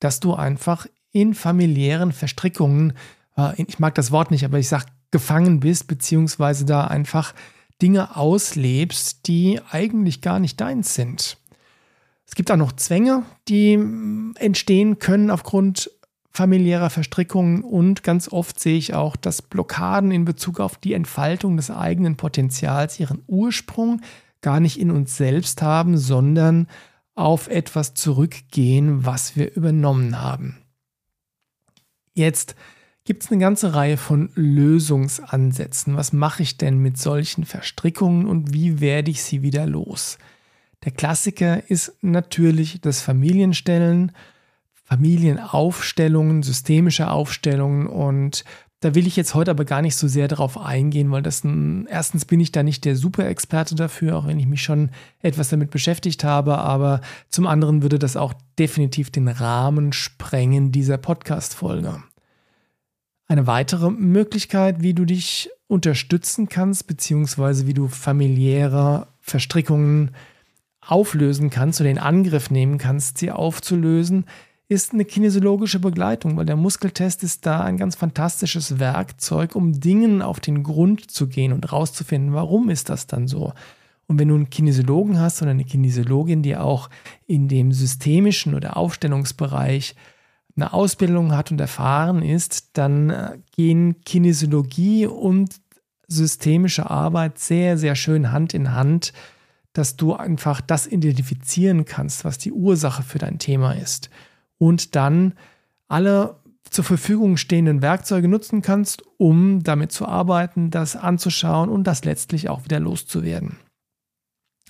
dass 0.00 0.20
du 0.20 0.34
einfach 0.34 0.86
in 1.12 1.34
familiären 1.34 2.12
Verstrickungen 2.12 2.94
äh, 3.36 3.60
ich 3.60 3.78
mag 3.78 3.94
das 3.94 4.10
Wort 4.10 4.30
nicht, 4.30 4.44
aber 4.44 4.58
ich 4.58 4.68
sage, 4.68 4.86
gefangen 5.10 5.60
bist, 5.60 5.86
beziehungsweise 5.88 6.64
da 6.64 6.86
einfach 6.86 7.34
Dinge 7.80 8.16
auslebst, 8.16 9.26
die 9.26 9.60
eigentlich 9.70 10.20
gar 10.20 10.38
nicht 10.38 10.60
deins 10.60 10.94
sind. 10.94 11.38
Es 12.26 12.34
gibt 12.34 12.50
auch 12.50 12.56
noch 12.56 12.72
Zwänge, 12.72 13.24
die 13.48 13.78
entstehen 14.36 14.98
können 14.98 15.30
aufgrund 15.30 15.90
familiärer 16.32 16.90
Verstrickungen 16.90 17.62
und 17.62 18.02
ganz 18.02 18.32
oft 18.32 18.58
sehe 18.58 18.78
ich 18.78 18.94
auch, 18.94 19.16
dass 19.16 19.42
Blockaden 19.42 20.10
in 20.10 20.24
Bezug 20.24 20.60
auf 20.60 20.78
die 20.78 20.94
Entfaltung 20.94 21.56
des 21.56 21.70
eigenen 21.70 22.16
Potenzials 22.16 22.98
ihren 22.98 23.22
Ursprung 23.26 24.00
gar 24.40 24.58
nicht 24.58 24.80
in 24.80 24.90
uns 24.90 25.16
selbst 25.16 25.62
haben, 25.62 25.98
sondern 25.98 26.68
auf 27.14 27.48
etwas 27.48 27.94
zurückgehen, 27.94 29.04
was 29.04 29.36
wir 29.36 29.54
übernommen 29.54 30.20
haben. 30.20 30.56
Jetzt 32.14 32.56
gibt 33.04 33.24
es 33.24 33.30
eine 33.30 33.40
ganze 33.40 33.74
Reihe 33.74 33.96
von 33.96 34.30
Lösungsansätzen. 34.34 35.96
Was 35.96 36.12
mache 36.12 36.42
ich 36.42 36.56
denn 36.56 36.78
mit 36.78 36.98
solchen 36.98 37.44
Verstrickungen 37.44 38.26
und 38.26 38.54
wie 38.54 38.80
werde 38.80 39.10
ich 39.10 39.22
sie 39.22 39.42
wieder 39.42 39.66
los? 39.66 40.18
Der 40.84 40.92
Klassiker 40.92 41.68
ist 41.70 41.92
natürlich 42.00 42.80
das 42.80 43.02
Familienstellen, 43.02 44.12
Familienaufstellungen, 44.84 46.42
systemische 46.42 47.10
Aufstellungen 47.10 47.86
und 47.86 48.44
da 48.82 48.96
will 48.96 49.06
ich 49.06 49.14
jetzt 49.14 49.36
heute 49.36 49.52
aber 49.52 49.64
gar 49.64 49.80
nicht 49.80 49.94
so 49.94 50.08
sehr 50.08 50.26
darauf 50.26 50.58
eingehen, 50.58 51.12
weil 51.12 51.22
das 51.22 51.44
ein, 51.44 51.86
erstens 51.86 52.24
bin 52.24 52.40
ich 52.40 52.50
da 52.50 52.64
nicht 52.64 52.84
der 52.84 52.96
Super-Experte 52.96 53.76
dafür, 53.76 54.16
auch 54.16 54.26
wenn 54.26 54.40
ich 54.40 54.46
mich 54.46 54.62
schon 54.62 54.90
etwas 55.20 55.50
damit 55.50 55.70
beschäftigt 55.70 56.24
habe, 56.24 56.58
aber 56.58 57.00
zum 57.28 57.46
anderen 57.46 57.82
würde 57.82 58.00
das 58.00 58.16
auch 58.16 58.34
definitiv 58.58 59.10
den 59.10 59.28
Rahmen 59.28 59.92
sprengen 59.92 60.72
dieser 60.72 60.98
Podcast-Folge. 60.98 62.02
Eine 63.28 63.46
weitere 63.46 63.88
Möglichkeit, 63.88 64.82
wie 64.82 64.94
du 64.94 65.04
dich 65.04 65.48
unterstützen 65.68 66.48
kannst, 66.48 66.88
beziehungsweise 66.88 67.68
wie 67.68 67.74
du 67.74 67.86
familiäre 67.86 69.06
Verstrickungen 69.20 70.10
auflösen 70.80 71.50
kannst 71.50 71.80
oder 71.80 71.88
in 71.88 71.98
Angriff 71.98 72.50
nehmen 72.50 72.78
kannst, 72.78 73.18
sie 73.18 73.30
aufzulösen, 73.30 74.26
ist 74.72 74.92
eine 74.92 75.04
kinesiologische 75.04 75.78
Begleitung, 75.78 76.36
weil 76.36 76.46
der 76.46 76.56
Muskeltest 76.56 77.22
ist 77.22 77.46
da 77.46 77.60
ein 77.60 77.76
ganz 77.76 77.94
fantastisches 77.94 78.78
Werkzeug, 78.78 79.54
um 79.54 79.78
Dingen 79.78 80.22
auf 80.22 80.40
den 80.40 80.62
Grund 80.62 81.10
zu 81.10 81.28
gehen 81.28 81.52
und 81.52 81.70
rauszufinden, 81.70 82.32
warum 82.32 82.70
ist 82.70 82.88
das 82.88 83.06
dann 83.06 83.28
so. 83.28 83.52
Und 84.06 84.18
wenn 84.18 84.28
du 84.28 84.34
einen 84.34 84.50
Kinesiologen 84.50 85.18
hast 85.18 85.42
oder 85.42 85.52
eine 85.52 85.64
Kinesiologin, 85.64 86.42
die 86.42 86.56
auch 86.56 86.90
in 87.26 87.48
dem 87.48 87.72
systemischen 87.72 88.54
oder 88.54 88.76
Aufstellungsbereich 88.76 89.94
eine 90.56 90.72
Ausbildung 90.72 91.32
hat 91.32 91.50
und 91.50 91.60
erfahren 91.60 92.22
ist, 92.22 92.76
dann 92.76 93.10
äh, 93.10 93.38
gehen 93.54 94.00
Kinesiologie 94.04 95.06
und 95.06 95.54
systemische 96.08 96.90
Arbeit 96.90 97.38
sehr, 97.38 97.78
sehr 97.78 97.94
schön 97.94 98.32
Hand 98.32 98.52
in 98.52 98.74
Hand, 98.74 99.12
dass 99.72 99.96
du 99.96 100.14
einfach 100.14 100.60
das 100.60 100.86
identifizieren 100.86 101.84
kannst, 101.84 102.24
was 102.24 102.36
die 102.36 102.52
Ursache 102.52 103.02
für 103.02 103.18
dein 103.18 103.38
Thema 103.38 103.72
ist. 103.72 104.10
Und 104.62 104.94
dann 104.94 105.34
alle 105.88 106.36
zur 106.70 106.84
Verfügung 106.84 107.36
stehenden 107.36 107.82
Werkzeuge 107.82 108.28
nutzen 108.28 108.62
kannst, 108.62 109.02
um 109.18 109.64
damit 109.64 109.90
zu 109.90 110.06
arbeiten, 110.06 110.70
das 110.70 110.94
anzuschauen 110.94 111.68
und 111.68 111.82
das 111.84 112.04
letztlich 112.04 112.48
auch 112.48 112.62
wieder 112.62 112.78
loszuwerden. 112.78 113.56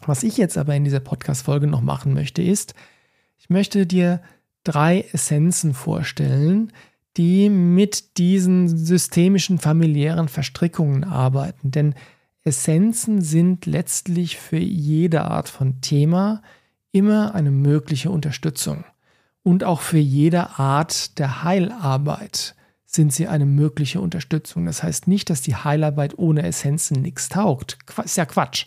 Was 0.06 0.22
ich 0.22 0.38
jetzt 0.38 0.56
aber 0.56 0.74
in 0.74 0.84
dieser 0.84 1.00
Podcast-Folge 1.00 1.66
noch 1.66 1.82
machen 1.82 2.14
möchte, 2.14 2.40
ist, 2.40 2.74
ich 3.36 3.50
möchte 3.50 3.86
dir 3.86 4.22
drei 4.64 5.02
Essenzen 5.12 5.74
vorstellen, 5.74 6.72
die 7.18 7.50
mit 7.50 8.16
diesen 8.16 8.68
systemischen 8.68 9.58
familiären 9.58 10.28
Verstrickungen 10.28 11.04
arbeiten. 11.04 11.70
Denn 11.70 11.94
Essenzen 12.44 13.20
sind 13.20 13.66
letztlich 13.66 14.38
für 14.38 14.56
jede 14.56 15.24
Art 15.24 15.50
von 15.50 15.82
Thema 15.82 16.40
immer 16.92 17.34
eine 17.34 17.50
mögliche 17.50 18.10
Unterstützung. 18.10 18.86
Und 19.42 19.64
auch 19.64 19.80
für 19.80 19.98
jede 19.98 20.58
Art 20.58 21.18
der 21.18 21.42
Heilarbeit 21.42 22.54
sind 22.86 23.12
sie 23.12 23.26
eine 23.26 23.46
mögliche 23.46 24.00
Unterstützung. 24.00 24.66
Das 24.66 24.82
heißt 24.82 25.08
nicht, 25.08 25.30
dass 25.30 25.40
die 25.40 25.56
Heilarbeit 25.56 26.18
ohne 26.18 26.42
Essenzen 26.42 27.00
nichts 27.02 27.28
taugt. 27.28 27.78
Ist 28.04 28.16
ja 28.16 28.26
Quatsch. 28.26 28.66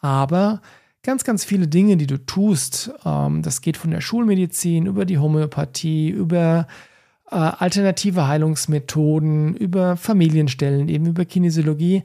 Aber 0.00 0.60
ganz, 1.02 1.24
ganz 1.24 1.44
viele 1.44 1.66
Dinge, 1.66 1.96
die 1.96 2.06
du 2.06 2.18
tust. 2.18 2.92
Ähm, 3.04 3.42
das 3.42 3.60
geht 3.60 3.76
von 3.76 3.90
der 3.90 4.00
Schulmedizin 4.00 4.86
über 4.86 5.04
die 5.04 5.18
Homöopathie, 5.18 6.10
über 6.10 6.66
äh, 7.30 7.36
alternative 7.36 8.28
Heilungsmethoden, 8.28 9.56
über 9.56 9.96
Familienstellen, 9.96 10.88
eben 10.88 11.06
über 11.06 11.24
Kinesiologie. 11.24 12.02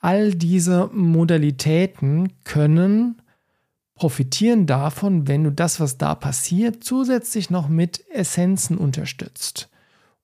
All 0.00 0.34
diese 0.34 0.90
Modalitäten 0.92 2.32
können 2.44 3.22
profitieren 3.98 4.66
davon, 4.66 5.28
wenn 5.28 5.44
du 5.44 5.52
das, 5.52 5.80
was 5.80 5.98
da 5.98 6.14
passiert, 6.14 6.82
zusätzlich 6.84 7.50
noch 7.50 7.68
mit 7.68 8.08
Essenzen 8.10 8.78
unterstützt. 8.78 9.68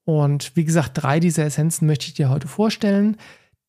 Und 0.04 0.54
wie 0.54 0.64
gesagt, 0.64 0.92
drei 0.94 1.20
dieser 1.20 1.44
Essenzen 1.44 1.86
möchte 1.86 2.06
ich 2.06 2.14
dir 2.14 2.28
heute 2.28 2.48
vorstellen 2.48 3.16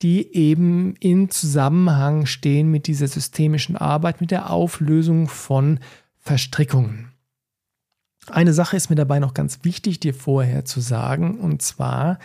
die 0.01 0.35
eben 0.35 0.95
in 0.97 1.29
Zusammenhang 1.29 2.25
stehen 2.25 2.69
mit 2.69 2.88
dieser 2.88 3.07
systemischen 3.07 3.77
Arbeit, 3.77 4.21
mit 4.21 4.31
der 4.31 4.50
Auflösung 4.50 5.27
von 5.27 5.79
Verstrickungen. 6.19 7.12
Eine 8.29 8.53
Sache 8.53 8.75
ist 8.75 8.89
mir 8.89 8.95
dabei 8.95 9.19
noch 9.19 9.33
ganz 9.33 9.59
wichtig, 9.63 10.00
dir 10.00 10.13
vorher 10.13 10.65
zu 10.65 10.79
sagen, 10.79 11.39
und 11.39 11.62
zwar, 11.62 12.19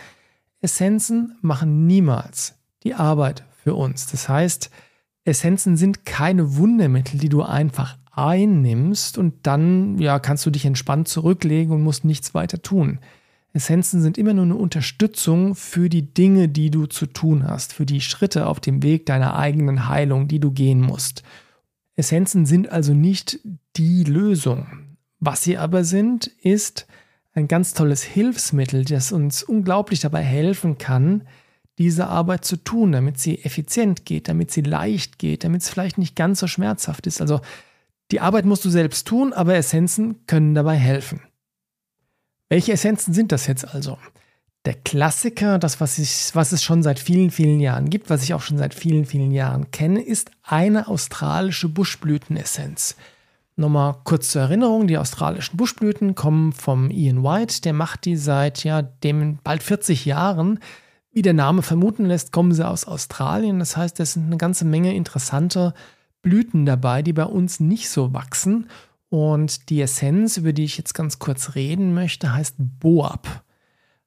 Essenzen 0.59 1.37
machen 1.41 1.87
niemals 1.87 2.55
die 2.83 2.93
Arbeit 2.93 3.43
für 3.63 3.75
uns. 3.75 4.07
Das 4.07 4.27
heißt, 4.27 4.69
Essenzen 5.23 5.77
sind 5.77 6.05
keine 6.05 6.55
Wundermittel, 6.55 7.19
die 7.19 7.29
du 7.29 7.43
einfach 7.43 7.97
einnimmst 8.11 9.17
und 9.17 9.33
dann 9.43 9.97
ja, 9.99 10.19
kannst 10.19 10.45
du 10.45 10.49
dich 10.49 10.65
entspannt 10.65 11.07
zurücklegen 11.07 11.73
und 11.73 11.81
musst 11.81 12.05
nichts 12.05 12.33
weiter 12.33 12.61
tun. 12.61 12.99
Essenzen 13.53 14.01
sind 14.01 14.17
immer 14.17 14.33
nur 14.33 14.45
eine 14.45 14.55
Unterstützung 14.55 15.55
für 15.55 15.89
die 15.89 16.13
Dinge, 16.13 16.47
die 16.47 16.71
du 16.71 16.85
zu 16.85 17.05
tun 17.05 17.47
hast, 17.47 17.73
für 17.73 17.85
die 17.85 18.01
Schritte 18.01 18.47
auf 18.47 18.59
dem 18.59 18.81
Weg 18.81 19.05
deiner 19.05 19.35
eigenen 19.35 19.89
Heilung, 19.89 20.27
die 20.27 20.39
du 20.39 20.51
gehen 20.51 20.81
musst. 20.81 21.23
Essenzen 21.95 22.45
sind 22.45 22.69
also 22.71 22.93
nicht 22.93 23.39
die 23.75 24.03
Lösung. 24.05 24.67
Was 25.19 25.43
sie 25.43 25.57
aber 25.57 25.83
sind, 25.83 26.27
ist 26.27 26.87
ein 27.33 27.47
ganz 27.47 27.73
tolles 27.73 28.03
Hilfsmittel, 28.03 28.85
das 28.85 29.11
uns 29.11 29.43
unglaublich 29.43 29.99
dabei 29.99 30.23
helfen 30.23 30.77
kann, 30.77 31.23
diese 31.77 32.07
Arbeit 32.07 32.45
zu 32.45 32.57
tun, 32.57 32.91
damit 32.91 33.19
sie 33.19 33.43
effizient 33.43 34.05
geht, 34.05 34.27
damit 34.27 34.51
sie 34.51 34.61
leicht 34.61 35.19
geht, 35.19 35.43
damit 35.43 35.61
es 35.61 35.69
vielleicht 35.69 35.97
nicht 35.97 36.15
ganz 36.15 36.39
so 36.39 36.47
schmerzhaft 36.47 37.07
ist. 37.07 37.21
Also 37.21 37.41
die 38.11 38.19
Arbeit 38.19 38.45
musst 38.45 38.65
du 38.65 38.69
selbst 38.69 39.07
tun, 39.07 39.33
aber 39.33 39.55
Essenzen 39.55 40.25
können 40.27 40.53
dabei 40.53 40.75
helfen. 40.75 41.21
Welche 42.49 42.73
Essenzen 42.73 43.13
sind 43.13 43.31
das 43.31 43.47
jetzt 43.47 43.73
also? 43.73 43.97
Der 44.65 44.75
Klassiker, 44.75 45.57
das, 45.57 45.79
was, 45.81 45.97
ich, 45.97 46.35
was 46.35 46.51
es 46.51 46.61
schon 46.61 46.83
seit 46.83 46.99
vielen, 46.99 47.31
vielen 47.31 47.59
Jahren 47.59 47.89
gibt, 47.89 48.09
was 48.09 48.23
ich 48.23 48.33
auch 48.33 48.41
schon 48.41 48.57
seit 48.57 48.75
vielen, 48.75 49.05
vielen 49.05 49.31
Jahren 49.31 49.71
kenne, 49.71 50.01
ist 50.01 50.29
eine 50.43 50.87
australische 50.87 51.67
Buschblütenessenz. 51.67 52.95
Nochmal 53.55 53.95
kurz 54.03 54.29
zur 54.29 54.43
Erinnerung, 54.43 54.87
die 54.87 54.97
australischen 54.97 55.57
Buschblüten 55.57 56.13
kommen 56.13 56.51
vom 56.51 56.91
Ian 56.91 57.23
White, 57.23 57.61
der 57.61 57.73
macht 57.73 58.05
die 58.05 58.17
seit 58.17 58.63
ja, 58.63 58.81
dem 58.81 59.39
bald 59.43 59.63
40 59.63 60.05
Jahren. 60.05 60.59
Wie 61.11 61.21
der 61.21 61.33
Name 61.33 61.61
vermuten 61.61 62.05
lässt, 62.05 62.31
kommen 62.31 62.53
sie 62.53 62.65
aus 62.65 62.85
Australien. 62.85 63.59
Das 63.59 63.75
heißt, 63.75 63.99
es 63.99 64.13
sind 64.13 64.27
eine 64.27 64.37
ganze 64.37 64.65
Menge 64.65 64.95
interessante 64.95 65.73
Blüten 66.21 66.65
dabei, 66.65 67.01
die 67.01 67.13
bei 67.13 67.25
uns 67.25 67.59
nicht 67.59 67.89
so 67.89 68.13
wachsen 68.13 68.69
und 69.11 69.69
die 69.69 69.81
Essenz, 69.81 70.37
über 70.37 70.53
die 70.53 70.63
ich 70.63 70.77
jetzt 70.77 70.93
ganz 70.93 71.19
kurz 71.19 71.55
reden 71.55 71.93
möchte, 71.93 72.33
heißt 72.33 72.55
Boab. 72.57 73.43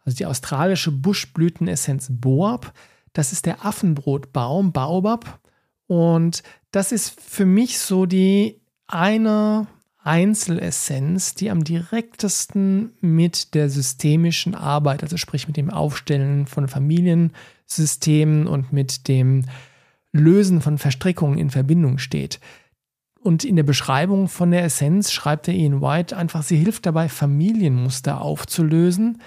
Also 0.02 0.16
die 0.16 0.24
australische 0.24 0.92
Buschblütenessenz 0.92 2.08
Boab. 2.10 2.72
Das 3.12 3.32
ist 3.32 3.44
der 3.44 3.66
Affenbrotbaum, 3.66 4.72
Baobab. 4.72 5.40
Und 5.86 6.42
das 6.70 6.90
ist 6.90 7.20
für 7.20 7.44
mich 7.44 7.78
so 7.78 8.06
die 8.06 8.62
eine 8.86 9.66
Einzelessenz, 10.04 11.34
die 11.34 11.50
am 11.50 11.64
direktesten 11.64 12.92
mit 13.00 13.54
der 13.54 13.70
systemischen 13.70 14.54
Arbeit, 14.54 15.02
also 15.02 15.16
sprich 15.16 15.46
mit 15.46 15.56
dem 15.56 15.70
Aufstellen 15.70 16.46
von 16.46 16.68
Familiensystemen 16.68 18.46
und 18.46 18.72
mit 18.72 19.08
dem 19.08 19.46
Lösen 20.12 20.60
von 20.60 20.78
Verstrickungen 20.78 21.38
in 21.38 21.50
Verbindung 21.50 21.98
steht. 21.98 22.38
Und 23.18 23.44
in 23.44 23.56
der 23.56 23.62
Beschreibung 23.62 24.28
von 24.28 24.50
der 24.50 24.64
Essenz 24.64 25.10
schreibt 25.10 25.46
der 25.46 25.54
Ian 25.54 25.80
White 25.80 26.14
einfach, 26.14 26.42
sie 26.42 26.58
hilft 26.58 26.84
dabei, 26.84 27.08
Familienmuster 27.08 28.20
aufzulösen, 28.20 29.22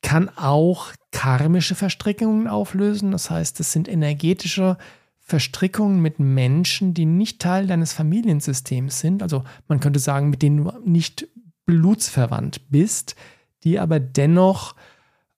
kann 0.00 0.30
auch 0.30 0.92
karmische 1.12 1.74
Verstrickungen 1.74 2.48
auflösen. 2.48 3.12
Das 3.12 3.30
heißt, 3.30 3.60
es 3.60 3.70
sind 3.70 3.86
energetische 3.86 4.78
Verstrickungen 5.32 6.02
mit 6.02 6.18
Menschen, 6.18 6.92
die 6.92 7.06
nicht 7.06 7.40
Teil 7.40 7.66
deines 7.66 7.94
Familiensystems 7.94 9.00
sind. 9.00 9.22
Also 9.22 9.44
man 9.66 9.80
könnte 9.80 9.98
sagen, 9.98 10.28
mit 10.28 10.42
denen 10.42 10.58
du 10.58 10.72
nicht 10.84 11.26
blutsverwandt 11.64 12.68
bist, 12.68 13.16
die 13.64 13.78
aber 13.78 13.98
dennoch 13.98 14.74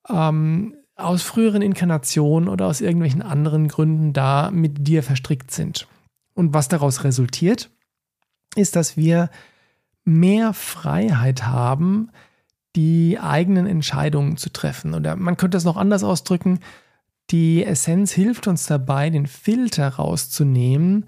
ähm, 0.09 0.75
aus 0.97 1.23
früheren 1.23 1.63
Inkarnationen 1.63 2.49
oder 2.49 2.67
aus 2.67 2.81
irgendwelchen 2.81 3.23
anderen 3.23 3.69
Gründen 3.69 4.13
da 4.13 4.51
mit 4.51 4.89
dir 4.89 5.05
verstrickt 5.05 5.53
sind. 5.53 5.87
Und 6.35 6.55
was 6.55 6.67
daraus 6.67 7.05
resultiert, 7.05 7.71
ist, 8.57 8.75
dass 8.75 8.97
wir 8.97 9.31
mehr 10.05 10.55
Freiheit 10.55 11.47
haben, 11.47 12.11
die 12.75 13.21
eigenen 13.21 13.69
Entscheidungen 13.69 14.39
zu 14.39 14.51
treffen. 14.51 14.93
Oder 14.93 15.15
man 15.15 15.37
könnte 15.37 15.57
es 15.57 15.63
noch 15.63 15.77
anders 15.77 16.03
ausdrücken, 16.03 16.59
die 17.31 17.65
Essenz 17.65 18.13
hilft 18.13 18.47
uns 18.47 18.67
dabei, 18.67 19.11
den 19.11 19.27
Filter 19.27 19.89
rauszunehmen, 19.89 21.07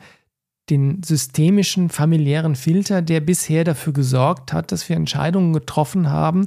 den 0.70 1.02
systemischen 1.02 1.88
familiären 1.88 2.56
Filter, 2.56 3.02
der 3.02 3.20
bisher 3.20 3.64
dafür 3.64 3.92
gesorgt 3.92 4.52
hat, 4.52 4.73
dass 4.73 4.88
wir 4.88 4.96
Entscheidungen 4.96 5.52
getroffen 5.52 6.11
haben, 6.11 6.46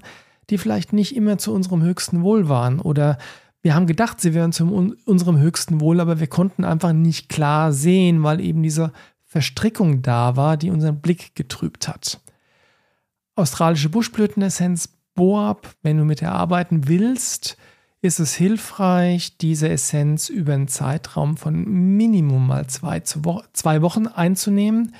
die 0.49 0.57
vielleicht 0.57 0.91
nicht 0.91 1.15
immer 1.15 1.37
zu 1.37 1.53
unserem 1.53 1.83
höchsten 1.83 2.21
Wohl 2.21 2.49
waren. 2.49 2.79
Oder 2.79 3.17
wir 3.61 3.75
haben 3.75 3.87
gedacht, 3.87 4.19
sie 4.19 4.33
wären 4.33 4.51
zu 4.51 4.65
unserem 5.05 5.37
höchsten 5.37 5.79
Wohl, 5.79 5.99
aber 5.99 6.19
wir 6.19 6.27
konnten 6.27 6.63
einfach 6.65 6.91
nicht 6.91 7.29
klar 7.29 7.71
sehen, 7.71 8.23
weil 8.23 8.41
eben 8.41 8.63
diese 8.63 8.91
Verstrickung 9.23 10.01
da 10.01 10.35
war, 10.35 10.57
die 10.57 10.71
unseren 10.71 11.01
Blick 11.01 11.35
getrübt 11.35 11.87
hat. 11.87 12.19
Australische 13.35 13.89
Buschblütenessenz 13.89 14.89
Boab, 15.13 15.75
wenn 15.81 15.97
du 15.97 16.05
mit 16.05 16.21
der 16.21 16.31
arbeiten 16.31 16.87
willst, 16.87 17.57
ist 18.01 18.19
es 18.19 18.33
hilfreich, 18.33 19.37
diese 19.37 19.69
Essenz 19.69 20.29
über 20.29 20.53
einen 20.53 20.67
Zeitraum 20.67 21.35
von 21.37 21.65
Minimum 21.97 22.47
mal 22.47 22.67
zwei, 22.67 23.01
zwei 23.01 23.81
Wochen 23.81 24.07
einzunehmen, 24.07 24.95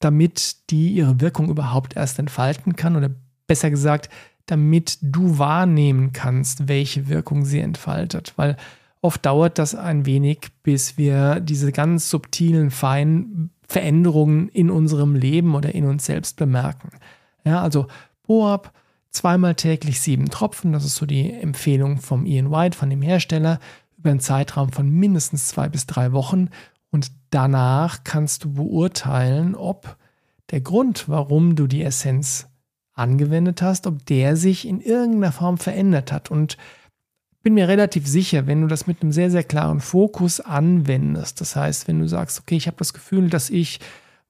damit 0.00 0.70
die 0.70 0.90
ihre 0.90 1.20
Wirkung 1.20 1.48
überhaupt 1.48 1.96
erst 1.96 2.18
entfalten 2.18 2.76
kann 2.76 2.96
oder 2.96 3.10
besser 3.46 3.70
gesagt, 3.70 4.10
damit 4.46 4.98
du 5.00 5.38
wahrnehmen 5.38 6.12
kannst, 6.12 6.68
welche 6.68 7.08
Wirkung 7.08 7.44
sie 7.44 7.60
entfaltet. 7.60 8.34
Weil 8.36 8.56
oft 9.00 9.24
dauert 9.24 9.58
das 9.58 9.74
ein 9.74 10.06
wenig, 10.06 10.40
bis 10.62 10.98
wir 10.98 11.40
diese 11.40 11.72
ganz 11.72 12.10
subtilen, 12.10 12.70
feinen 12.70 13.50
Veränderungen 13.66 14.48
in 14.48 14.70
unserem 14.70 15.14
Leben 15.14 15.54
oder 15.54 15.74
in 15.74 15.84
uns 15.84 16.06
selbst 16.06 16.36
bemerken. 16.36 16.90
Ja, 17.44 17.62
also 17.62 17.86
Boab 18.26 18.72
zweimal 19.18 19.54
täglich 19.54 20.00
sieben 20.00 20.30
Tropfen, 20.30 20.72
das 20.72 20.84
ist 20.84 20.94
so 20.94 21.04
die 21.04 21.32
Empfehlung 21.32 21.98
vom 21.98 22.24
Ian 22.24 22.50
White, 22.50 22.76
von 22.76 22.88
dem 22.88 23.02
Hersteller, 23.02 23.58
über 23.96 24.10
einen 24.10 24.20
Zeitraum 24.20 24.70
von 24.70 24.88
mindestens 24.88 25.48
zwei 25.48 25.68
bis 25.68 25.86
drei 25.86 26.12
Wochen. 26.12 26.50
Und 26.90 27.10
danach 27.30 28.04
kannst 28.04 28.44
du 28.44 28.52
beurteilen, 28.52 29.54
ob 29.56 29.96
der 30.50 30.60
Grund, 30.60 31.08
warum 31.08 31.56
du 31.56 31.66
die 31.66 31.82
Essenz 31.82 32.46
angewendet 32.94 33.60
hast, 33.60 33.86
ob 33.86 34.06
der 34.06 34.36
sich 34.36 34.66
in 34.66 34.80
irgendeiner 34.80 35.32
Form 35.32 35.58
verändert 35.58 36.12
hat. 36.12 36.30
Und 36.30 36.56
bin 37.42 37.54
mir 37.54 37.66
relativ 37.66 38.06
sicher, 38.06 38.46
wenn 38.46 38.62
du 38.62 38.66
das 38.68 38.86
mit 38.86 39.02
einem 39.02 39.12
sehr, 39.12 39.30
sehr 39.30 39.44
klaren 39.44 39.80
Fokus 39.80 40.40
anwendest, 40.40 41.40
das 41.40 41.56
heißt, 41.56 41.88
wenn 41.88 41.98
du 41.98 42.08
sagst, 42.08 42.40
okay, 42.40 42.56
ich 42.56 42.66
habe 42.66 42.76
das 42.76 42.92
Gefühl, 42.92 43.30
dass 43.30 43.50
ich 43.50 43.80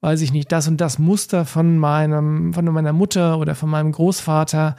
weiß 0.00 0.21
ich 0.21 0.33
nicht, 0.33 0.52
das 0.52 0.69
und 0.69 0.81
das 0.81 0.99
Muster 0.99 1.45
von 1.45 1.78
meinem, 1.78 2.52
von 2.52 2.64
meiner 2.67 2.93
Mutter 2.93 3.38
oder 3.38 3.55
von 3.55 3.69
meinem 3.69 3.93
Großvater 3.93 4.76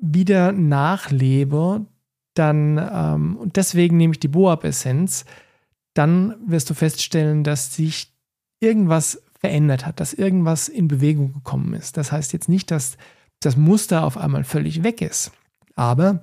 wieder 0.00 0.52
nachlebe, 0.52 1.86
dann, 2.34 2.78
ähm, 2.92 3.36
und 3.36 3.56
deswegen 3.56 3.96
nehme 3.96 4.12
ich 4.14 4.20
die 4.20 4.28
Boab-Essenz, 4.28 5.24
dann 5.94 6.36
wirst 6.46 6.70
du 6.70 6.74
feststellen, 6.74 7.44
dass 7.44 7.74
sich 7.74 8.14
irgendwas 8.60 9.22
verändert 9.38 9.84
hat, 9.84 10.00
dass 10.00 10.14
irgendwas 10.14 10.68
in 10.68 10.88
Bewegung 10.88 11.32
gekommen 11.32 11.74
ist. 11.74 11.96
Das 11.96 12.12
heißt 12.12 12.32
jetzt 12.32 12.48
nicht, 12.48 12.70
dass 12.70 12.96
das 13.40 13.56
Muster 13.56 14.04
auf 14.04 14.16
einmal 14.16 14.44
völlig 14.44 14.82
weg 14.82 15.02
ist, 15.02 15.32
aber 15.74 16.22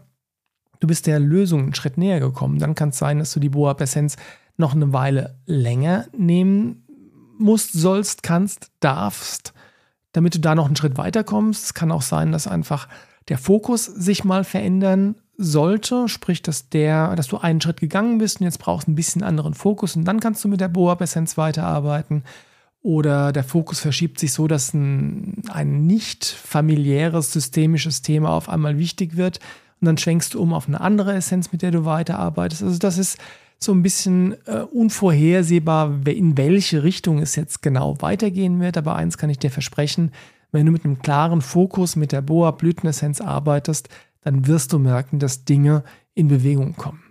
du 0.79 0.87
bist 0.87 1.07
der 1.07 1.19
Lösung 1.19 1.61
einen 1.63 1.75
Schritt 1.75 1.97
näher 1.97 2.19
gekommen. 2.19 2.59
Dann 2.59 2.75
kann 2.75 2.89
es 2.89 2.97
sein, 2.97 3.19
dass 3.19 3.33
du 3.33 3.39
die 3.39 3.49
Boab-Essenz 3.49 4.17
noch 4.55 4.73
eine 4.73 4.93
Weile 4.93 5.39
länger 5.45 6.07
nehmen 6.15 6.86
musst, 7.39 7.73
sollst, 7.73 8.23
kannst, 8.23 8.71
darfst, 8.79 9.53
damit 10.13 10.35
du 10.35 10.39
da 10.39 10.55
noch 10.55 10.65
einen 10.65 10.75
Schritt 10.75 10.97
weiter 10.97 11.23
kommst. 11.23 11.65
Es 11.65 11.73
kann 11.73 11.91
auch 11.91 12.01
sein, 12.01 12.31
dass 12.31 12.47
einfach 12.47 12.87
der 13.29 13.37
Fokus 13.37 13.85
sich 13.85 14.23
mal 14.23 14.43
verändern 14.43 15.15
sollte, 15.37 16.07
sprich, 16.07 16.41
dass 16.41 16.69
der, 16.69 17.15
dass 17.15 17.27
du 17.27 17.37
einen 17.37 17.61
Schritt 17.61 17.79
gegangen 17.79 18.17
bist 18.17 18.39
und 18.39 18.45
jetzt 18.45 18.59
brauchst 18.59 18.87
ein 18.87 18.95
bisschen 18.95 19.23
anderen 19.23 19.53
Fokus 19.53 19.95
und 19.95 20.05
dann 20.05 20.19
kannst 20.19 20.43
du 20.43 20.47
mit 20.47 20.61
der 20.61 20.67
Boab-Essenz 20.67 21.37
weiterarbeiten. 21.37 22.23
Oder 22.81 23.31
der 23.33 23.43
Fokus 23.43 23.79
verschiebt 23.79 24.19
sich 24.19 24.31
so, 24.33 24.47
dass 24.47 24.73
ein, 24.73 25.41
ein 25.49 25.85
nicht 25.85 26.25
familiäres, 26.25 27.33
systemisches 27.33 28.01
Thema 28.01 28.29
auf 28.29 28.49
einmal 28.49 28.77
wichtig 28.77 29.17
wird 29.17 29.39
und 29.81 29.85
dann 29.85 29.97
schwenkst 29.97 30.33
du 30.33 30.41
um 30.41 30.53
auf 30.53 30.67
eine 30.67 30.81
andere 30.81 31.13
Essenz, 31.13 31.51
mit 31.51 31.61
der 31.61 31.71
du 31.71 31.85
weiterarbeitest. 31.85 32.63
Also 32.63 32.79
das 32.79 32.97
ist 32.97 33.17
so 33.59 33.71
ein 33.71 33.81
bisschen 33.81 34.35
äh, 34.45 34.59
unvorhersehbar, 34.61 36.07
in 36.07 36.37
welche 36.37 36.83
Richtung 36.83 37.19
es 37.19 37.35
jetzt 37.35 37.61
genau 37.61 37.95
weitergehen 38.01 38.59
wird. 38.59 38.77
Aber 38.77 38.95
eins 38.95 39.17
kann 39.17 39.29
ich 39.29 39.39
dir 39.39 39.51
versprechen, 39.51 40.11
wenn 40.51 40.65
du 40.65 40.71
mit 40.71 40.85
einem 40.85 40.99
klaren 40.99 41.41
Fokus 41.41 41.95
mit 41.95 42.11
der 42.11 42.21
Boa 42.21 42.51
Blütenessenz 42.51 43.21
arbeitest, 43.21 43.89
dann 44.21 44.47
wirst 44.47 44.73
du 44.73 44.79
merken, 44.79 45.19
dass 45.19 45.45
Dinge 45.45 45.83
in 46.13 46.27
Bewegung 46.27 46.75
kommen. 46.75 47.03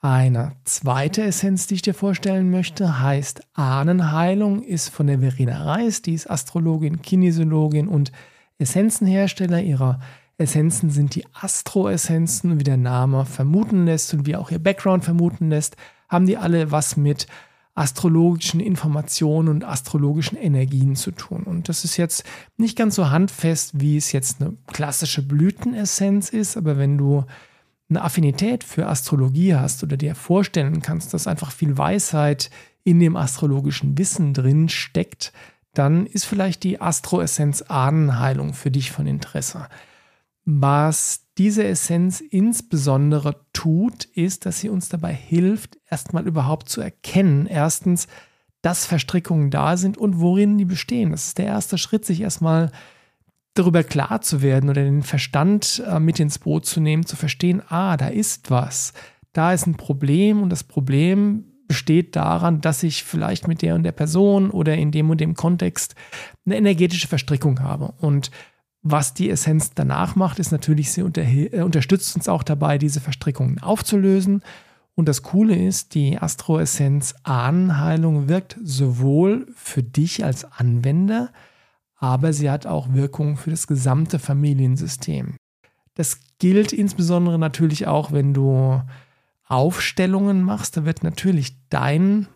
Eine 0.00 0.52
zweite 0.64 1.22
Essenz, 1.22 1.66
die 1.66 1.74
ich 1.74 1.82
dir 1.82 1.94
vorstellen 1.94 2.50
möchte, 2.50 3.00
heißt 3.00 3.40
Ahnenheilung, 3.54 4.62
ist 4.62 4.90
von 4.90 5.08
der 5.08 5.18
Verena 5.18 5.64
Reis, 5.64 6.02
die 6.02 6.14
ist 6.14 6.30
Astrologin, 6.30 7.02
Kinesiologin 7.02 7.88
und 7.88 8.12
Essenzenhersteller 8.58 9.60
ihrer 9.60 9.98
Essenzen 10.38 10.90
sind 10.90 11.14
die 11.16 11.24
Astro-Essenzen, 11.32 12.58
wie 12.58 12.64
der 12.64 12.76
Name 12.76 13.26
vermuten 13.26 13.84
lässt 13.84 14.14
und 14.14 14.24
wie 14.26 14.36
auch 14.36 14.50
ihr 14.50 14.60
Background 14.60 15.04
vermuten 15.04 15.50
lässt, 15.50 15.76
haben 16.08 16.26
die 16.26 16.36
alle 16.36 16.70
was 16.70 16.96
mit 16.96 17.26
astrologischen 17.74 18.60
Informationen 18.60 19.48
und 19.48 19.64
astrologischen 19.64 20.36
Energien 20.36 20.96
zu 20.96 21.12
tun. 21.12 21.44
Und 21.44 21.68
das 21.68 21.84
ist 21.84 21.96
jetzt 21.96 22.24
nicht 22.56 22.76
ganz 22.76 22.96
so 22.96 23.10
handfest, 23.10 23.80
wie 23.80 23.96
es 23.96 24.10
jetzt 24.10 24.40
eine 24.40 24.56
klassische 24.66 25.22
Blütenessenz 25.22 26.28
ist, 26.30 26.56
aber 26.56 26.76
wenn 26.76 26.98
du 26.98 27.24
eine 27.88 28.02
Affinität 28.02 28.64
für 28.64 28.86
Astrologie 28.86 29.54
hast 29.54 29.82
oder 29.82 29.96
dir 29.96 30.14
vorstellen 30.14 30.82
kannst, 30.82 31.14
dass 31.14 31.26
einfach 31.26 31.52
viel 31.52 31.78
Weisheit 31.78 32.50
in 32.84 33.00
dem 33.00 33.16
astrologischen 33.16 33.96
Wissen 33.96 34.34
drin 34.34 34.68
steckt, 34.68 35.32
dann 35.72 36.06
ist 36.06 36.24
vielleicht 36.24 36.64
die 36.64 36.80
Astroessenz 36.80 37.62
Ahnenheilung 37.62 38.54
für 38.54 38.70
dich 38.70 38.90
von 38.90 39.06
Interesse. 39.06 39.68
Was 40.50 41.26
diese 41.36 41.62
Essenz 41.66 42.22
insbesondere 42.22 43.44
tut, 43.52 44.06
ist, 44.06 44.46
dass 44.46 44.60
sie 44.60 44.70
uns 44.70 44.88
dabei 44.88 45.12
hilft, 45.12 45.76
erstmal 45.90 46.26
überhaupt 46.26 46.70
zu 46.70 46.80
erkennen, 46.80 47.44
erstens, 47.44 48.08
dass 48.62 48.86
Verstrickungen 48.86 49.50
da 49.50 49.76
sind 49.76 49.98
und 49.98 50.20
worin 50.20 50.56
die 50.56 50.64
bestehen. 50.64 51.10
Das 51.10 51.26
ist 51.26 51.36
der 51.36 51.44
erste 51.44 51.76
Schritt, 51.76 52.06
sich 52.06 52.22
erstmal 52.22 52.72
darüber 53.52 53.84
klar 53.84 54.22
zu 54.22 54.40
werden 54.40 54.70
oder 54.70 54.82
den 54.84 55.02
Verstand 55.02 55.82
äh, 55.86 56.00
mit 56.00 56.18
ins 56.18 56.38
Boot 56.38 56.64
zu 56.64 56.80
nehmen, 56.80 57.04
zu 57.04 57.16
verstehen, 57.16 57.60
ah, 57.68 57.98
da 57.98 58.08
ist 58.08 58.50
was, 58.50 58.94
da 59.34 59.52
ist 59.52 59.66
ein 59.66 59.76
Problem 59.76 60.42
und 60.42 60.48
das 60.48 60.64
Problem 60.64 61.44
besteht 61.66 62.16
daran, 62.16 62.62
dass 62.62 62.82
ich 62.82 63.04
vielleicht 63.04 63.48
mit 63.48 63.60
der 63.60 63.74
und 63.74 63.82
der 63.82 63.92
Person 63.92 64.50
oder 64.50 64.74
in 64.76 64.92
dem 64.92 65.10
und 65.10 65.20
dem 65.20 65.34
Kontext 65.34 65.94
eine 66.46 66.56
energetische 66.56 67.06
Verstrickung 67.06 67.60
habe. 67.60 67.92
Und 68.00 68.30
was 68.90 69.14
die 69.14 69.30
Essenz 69.30 69.72
danach 69.74 70.16
macht, 70.16 70.38
ist 70.38 70.52
natürlich, 70.52 70.92
sie 70.92 71.02
unter, 71.02 71.22
äh, 71.22 71.62
unterstützt 71.62 72.14
uns 72.16 72.28
auch 72.28 72.42
dabei, 72.42 72.78
diese 72.78 73.00
Verstrickungen 73.00 73.60
aufzulösen. 73.60 74.42
Und 74.94 75.08
das 75.08 75.22
Coole 75.22 75.54
ist, 75.54 75.94
die 75.94 76.18
Astro-Essenz 76.18 77.14
Ahnenheilung 77.22 78.28
wirkt 78.28 78.56
sowohl 78.62 79.46
für 79.54 79.82
dich 79.82 80.24
als 80.24 80.44
Anwender, 80.44 81.32
aber 81.96 82.32
sie 82.32 82.50
hat 82.50 82.66
auch 82.66 82.92
Wirkung 82.92 83.36
für 83.36 83.50
das 83.50 83.66
gesamte 83.66 84.18
Familiensystem. 84.18 85.36
Das 85.94 86.20
gilt 86.38 86.72
insbesondere 86.72 87.38
natürlich 87.38 87.86
auch, 87.86 88.12
wenn 88.12 88.34
du 88.34 88.82
Aufstellungen 89.44 90.42
machst. 90.42 90.76
Da 90.76 90.84
wird 90.84 91.02
natürlich 91.02 91.56
dein 91.70 92.28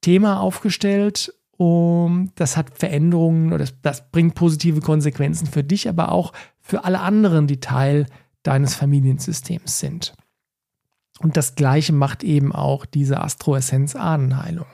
Thema 0.00 0.40
aufgestellt 0.40 1.32
um, 1.60 2.32
das 2.36 2.56
hat 2.56 2.78
Veränderungen 2.78 3.48
oder 3.48 3.58
das, 3.58 3.74
das 3.82 4.10
bringt 4.10 4.34
positive 4.34 4.80
Konsequenzen 4.80 5.46
für 5.46 5.62
dich, 5.62 5.90
aber 5.90 6.10
auch 6.10 6.32
für 6.58 6.84
alle 6.84 7.00
anderen, 7.00 7.46
die 7.46 7.60
Teil 7.60 8.06
deines 8.42 8.74
Familiensystems 8.74 9.78
sind. 9.78 10.14
Und 11.18 11.36
das 11.36 11.56
Gleiche 11.56 11.92
macht 11.92 12.24
eben 12.24 12.54
auch 12.54 12.86
diese 12.86 13.20
Astro-Essenz 13.20 13.94
Ahnenheilung. 13.94 14.64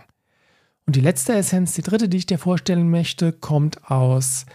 Und 0.87 0.95
die 0.95 1.01
letzte 1.01 1.35
Essenz, 1.35 1.73
die 1.73 1.83
dritte, 1.83 2.09
die 2.09 2.19
ich 2.19 2.27
dir 2.27 2.39
vorstellen 2.39 2.89
möchte, 2.89 3.33
kommt 3.33 3.91
aus 3.91 4.47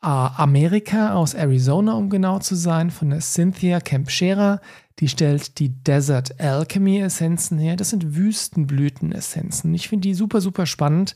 äh, 0.00 0.06
Amerika, 0.06 1.12
aus 1.12 1.34
Arizona, 1.34 1.92
um 1.92 2.08
genau 2.08 2.38
zu 2.38 2.54
sein, 2.54 2.90
von 2.90 3.10
der 3.10 3.20
Cynthia 3.20 3.80
Kempschera. 3.80 4.62
Die 4.98 5.08
stellt 5.08 5.58
die 5.58 5.68
Desert 5.84 6.40
Alchemy 6.40 7.00
Essenzen 7.00 7.58
her. 7.58 7.76
Das 7.76 7.90
sind 7.90 8.16
Wüstenblüten-Essenzen. 8.16 9.74
Ich 9.74 9.90
finde 9.90 10.08
die 10.08 10.14
super, 10.14 10.40
super 10.40 10.64
spannend, 10.64 11.14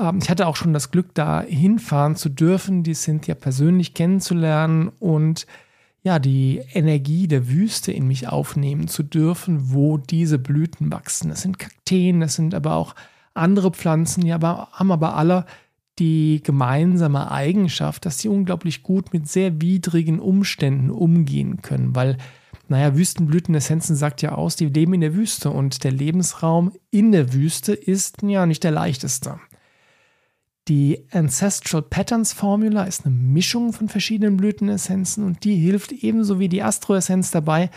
ähm, 0.00 0.18
ich 0.22 0.30
hatte 0.30 0.46
auch 0.46 0.56
schon 0.56 0.72
das 0.72 0.90
Glück, 0.90 1.14
da 1.14 1.42
hinfahren 1.42 2.16
zu 2.16 2.28
dürfen, 2.28 2.82
die 2.82 2.94
Cynthia 2.94 3.34
persönlich 3.34 3.94
kennenzulernen 3.94 4.90
und 4.98 5.46
ja, 6.02 6.18
die 6.18 6.62
Energie 6.72 7.26
der 7.26 7.48
Wüste 7.48 7.92
in 7.92 8.06
mich 8.06 8.28
aufnehmen 8.28 8.88
zu 8.88 9.02
dürfen, 9.02 9.72
wo 9.72 9.98
diese 9.98 10.38
Blüten 10.38 10.92
wachsen. 10.92 11.28
Das 11.28 11.42
sind 11.42 11.58
Kakteen, 11.58 12.20
das 12.20 12.34
sind 12.34 12.54
aber 12.54 12.76
auch 12.76 12.94
andere 13.34 13.70
Pflanzen, 13.72 14.22
die 14.22 14.32
aber, 14.32 14.68
haben 14.72 14.92
aber 14.92 15.16
alle 15.16 15.44
die 15.98 16.40
gemeinsame 16.44 17.30
Eigenschaft, 17.30 18.06
dass 18.06 18.18
sie 18.18 18.28
unglaublich 18.28 18.82
gut 18.82 19.12
mit 19.12 19.28
sehr 19.28 19.60
widrigen 19.60 20.20
Umständen 20.20 20.90
umgehen 20.90 21.60
können, 21.62 21.96
weil, 21.96 22.18
naja, 22.68 22.96
Wüstenblütenessenzen 22.96 23.96
sagt 23.96 24.22
ja 24.22 24.32
aus, 24.32 24.54
die 24.54 24.66
leben 24.66 24.94
in 24.94 25.00
der 25.00 25.14
Wüste 25.14 25.50
und 25.50 25.82
der 25.82 25.92
Lebensraum 25.92 26.72
in 26.90 27.10
der 27.10 27.32
Wüste 27.32 27.72
ist 27.72 28.22
ja 28.22 28.46
nicht 28.46 28.62
der 28.62 28.70
leichteste. 28.70 29.40
Die 30.68 31.06
Ancestral 31.12 31.80
Patterns 31.80 32.34
Formula 32.34 32.84
ist 32.84 33.06
eine 33.06 33.14
Mischung 33.14 33.72
von 33.72 33.88
verschiedenen 33.88 34.36
Blütenessenzen 34.36 35.24
und 35.24 35.44
die 35.44 35.56
hilft 35.56 35.92
ebenso 35.92 36.38
wie 36.38 36.50
die 36.50 36.62
Astroessenz 36.62 37.30
dabei, 37.30 37.70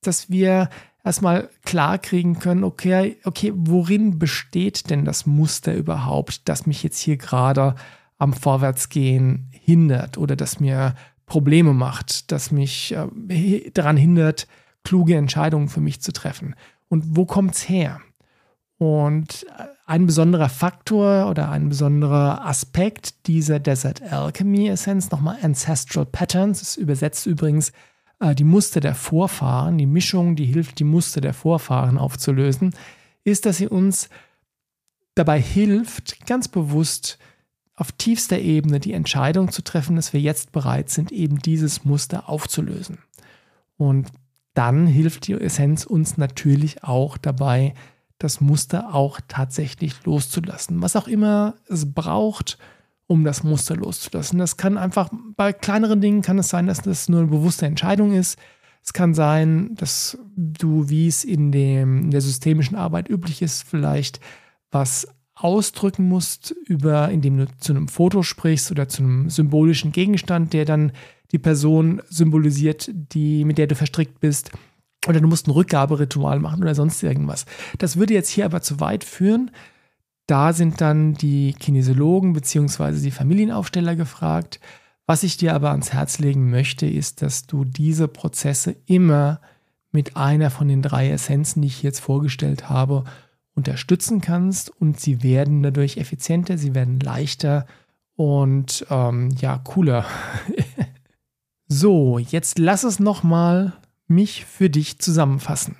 dass 0.00 0.30
wir 0.30 0.70
erstmal 1.04 1.50
klar 1.64 1.98
kriegen 1.98 2.38
können, 2.38 2.64
okay, 2.64 3.18
okay, 3.24 3.52
worin 3.54 4.18
besteht 4.18 4.88
denn 4.88 5.04
das 5.04 5.26
Muster 5.26 5.74
überhaupt, 5.74 6.48
das 6.48 6.66
mich 6.66 6.82
jetzt 6.82 6.98
hier 7.00 7.18
gerade 7.18 7.74
am 8.16 8.32
Vorwärtsgehen 8.32 9.50
hindert 9.52 10.16
oder 10.16 10.34
das 10.34 10.58
mir 10.58 10.94
Probleme 11.26 11.74
macht, 11.74 12.32
das 12.32 12.50
mich 12.50 12.94
äh, 12.94 13.70
daran 13.70 13.98
hindert, 13.98 14.48
kluge 14.84 15.16
Entscheidungen 15.16 15.68
für 15.68 15.80
mich 15.80 16.00
zu 16.00 16.12
treffen. 16.12 16.54
Und 16.88 17.16
wo 17.16 17.26
kommt 17.26 17.54
es 17.54 17.68
her? 17.68 18.00
Und 18.78 19.44
äh, 19.58 19.64
ein 19.88 20.04
besonderer 20.04 20.50
Faktor 20.50 21.30
oder 21.30 21.50
ein 21.50 21.70
besonderer 21.70 22.44
Aspekt 22.44 23.26
dieser 23.26 23.58
Desert 23.58 24.02
Alchemy 24.02 24.68
Essenz, 24.68 25.10
nochmal 25.10 25.38
Ancestral 25.40 26.04
Patterns, 26.04 26.60
ist 26.60 26.76
übersetzt 26.76 27.26
übrigens 27.26 27.72
äh, 28.20 28.34
die 28.34 28.44
Muster 28.44 28.80
der 28.80 28.94
Vorfahren, 28.94 29.78
die 29.78 29.86
Mischung, 29.86 30.36
die 30.36 30.44
hilft, 30.44 30.78
die 30.78 30.84
Muster 30.84 31.22
der 31.22 31.32
Vorfahren 31.32 31.96
aufzulösen, 31.96 32.74
ist, 33.24 33.46
dass 33.46 33.56
sie 33.56 33.66
uns 33.66 34.10
dabei 35.14 35.40
hilft, 35.40 36.26
ganz 36.26 36.48
bewusst 36.48 37.18
auf 37.74 37.90
tiefster 37.92 38.38
Ebene 38.38 38.80
die 38.80 38.92
Entscheidung 38.92 39.50
zu 39.50 39.62
treffen, 39.62 39.96
dass 39.96 40.12
wir 40.12 40.20
jetzt 40.20 40.52
bereit 40.52 40.90
sind, 40.90 41.12
eben 41.12 41.38
dieses 41.38 41.86
Muster 41.86 42.28
aufzulösen. 42.28 42.98
Und 43.78 44.08
dann 44.52 44.86
hilft 44.86 45.28
die 45.28 45.32
Essenz 45.32 45.86
uns 45.86 46.18
natürlich 46.18 46.84
auch 46.84 47.16
dabei, 47.16 47.72
das 48.18 48.40
Muster 48.40 48.94
auch 48.94 49.20
tatsächlich 49.28 50.04
loszulassen. 50.04 50.82
Was 50.82 50.96
auch 50.96 51.08
immer 51.08 51.54
es 51.68 51.92
braucht, 51.92 52.58
um 53.06 53.24
das 53.24 53.42
Muster 53.42 53.74
loszulassen. 53.76 54.38
Das 54.38 54.56
kann 54.56 54.76
einfach, 54.76 55.10
bei 55.36 55.52
kleineren 55.52 56.00
Dingen 56.00 56.22
kann 56.22 56.38
es 56.38 56.48
sein, 56.48 56.66
dass 56.66 56.82
das 56.82 57.08
nur 57.08 57.20
eine 57.20 57.30
bewusste 57.30 57.66
Entscheidung 57.66 58.12
ist. 58.12 58.38
Es 58.84 58.92
kann 58.92 59.14
sein, 59.14 59.74
dass 59.74 60.18
du, 60.36 60.88
wie 60.88 61.08
es 61.08 61.24
in, 61.24 61.50
dem, 61.50 62.02
in 62.02 62.10
der 62.10 62.20
systemischen 62.20 62.76
Arbeit 62.76 63.08
üblich 63.08 63.42
ist, 63.42 63.62
vielleicht 63.62 64.20
was 64.70 65.08
ausdrücken 65.34 66.08
musst, 66.08 66.50
über, 66.66 67.10
indem 67.10 67.38
du 67.38 67.46
zu 67.58 67.72
einem 67.72 67.88
Foto 67.88 68.22
sprichst 68.22 68.70
oder 68.70 68.88
zu 68.88 69.02
einem 69.02 69.30
symbolischen 69.30 69.92
Gegenstand, 69.92 70.52
der 70.52 70.64
dann 70.64 70.92
die 71.30 71.38
Person 71.38 72.02
symbolisiert, 72.08 72.90
die, 72.92 73.44
mit 73.44 73.58
der 73.58 73.68
du 73.68 73.74
verstrickt 73.74 74.20
bist 74.20 74.50
oder 75.08 75.20
du 75.20 75.26
musst 75.26 75.48
ein 75.48 75.52
Rückgaberitual 75.52 76.38
machen 76.38 76.62
oder 76.62 76.74
sonst 76.74 77.02
irgendwas. 77.02 77.46
Das 77.78 77.96
würde 77.96 78.14
jetzt 78.14 78.28
hier 78.28 78.44
aber 78.44 78.62
zu 78.62 78.78
weit 78.78 79.04
führen. 79.04 79.50
Da 80.26 80.52
sind 80.52 80.80
dann 80.80 81.14
die 81.14 81.54
Kinesiologen 81.54 82.34
bzw. 82.34 83.00
die 83.00 83.10
Familienaufsteller 83.10 83.96
gefragt. 83.96 84.60
Was 85.06 85.22
ich 85.22 85.38
dir 85.38 85.54
aber 85.54 85.70
ans 85.70 85.94
Herz 85.94 86.18
legen 86.18 86.50
möchte, 86.50 86.86
ist, 86.86 87.22
dass 87.22 87.46
du 87.46 87.64
diese 87.64 88.08
Prozesse 88.08 88.76
immer 88.84 89.40
mit 89.90 90.18
einer 90.18 90.50
von 90.50 90.68
den 90.68 90.82
drei 90.82 91.10
Essenzen, 91.10 91.62
die 91.62 91.68
ich 91.68 91.82
jetzt 91.82 92.00
vorgestellt 92.00 92.68
habe, 92.68 93.04
unterstützen 93.54 94.20
kannst 94.20 94.70
und 94.70 95.00
sie 95.00 95.22
werden 95.22 95.62
dadurch 95.62 95.96
effizienter, 95.96 96.58
sie 96.58 96.74
werden 96.74 97.00
leichter 97.00 97.66
und 98.14 98.86
ähm, 98.90 99.30
ja, 99.40 99.58
cooler. 99.58 100.04
so, 101.68 102.18
jetzt 102.18 102.58
lass 102.58 102.84
es 102.84 103.00
nochmal 103.00 103.72
mich 104.08 104.44
für 104.44 104.70
dich 104.70 104.98
zusammenfassen. 104.98 105.76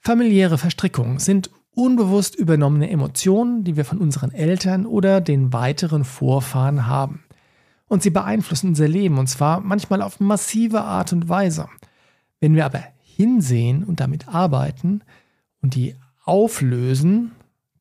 Familiäre 0.00 0.58
Verstrickungen 0.58 1.18
sind 1.18 1.50
unbewusst 1.74 2.34
übernommene 2.34 2.90
Emotionen, 2.90 3.64
die 3.64 3.76
wir 3.76 3.84
von 3.84 3.98
unseren 3.98 4.32
Eltern 4.32 4.86
oder 4.86 5.20
den 5.20 5.52
weiteren 5.52 6.04
Vorfahren 6.04 6.86
haben. 6.86 7.24
Und 7.88 8.02
sie 8.02 8.10
beeinflussen 8.10 8.68
unser 8.68 8.88
Leben, 8.88 9.18
und 9.18 9.28
zwar 9.28 9.60
manchmal 9.60 10.02
auf 10.02 10.20
massive 10.20 10.82
Art 10.82 11.12
und 11.12 11.28
Weise. 11.28 11.68
Wenn 12.40 12.54
wir 12.54 12.64
aber 12.64 12.82
hinsehen 13.00 13.84
und 13.84 14.00
damit 14.00 14.28
arbeiten 14.28 15.02
und 15.60 15.74
die 15.74 15.94
auflösen, 16.24 17.32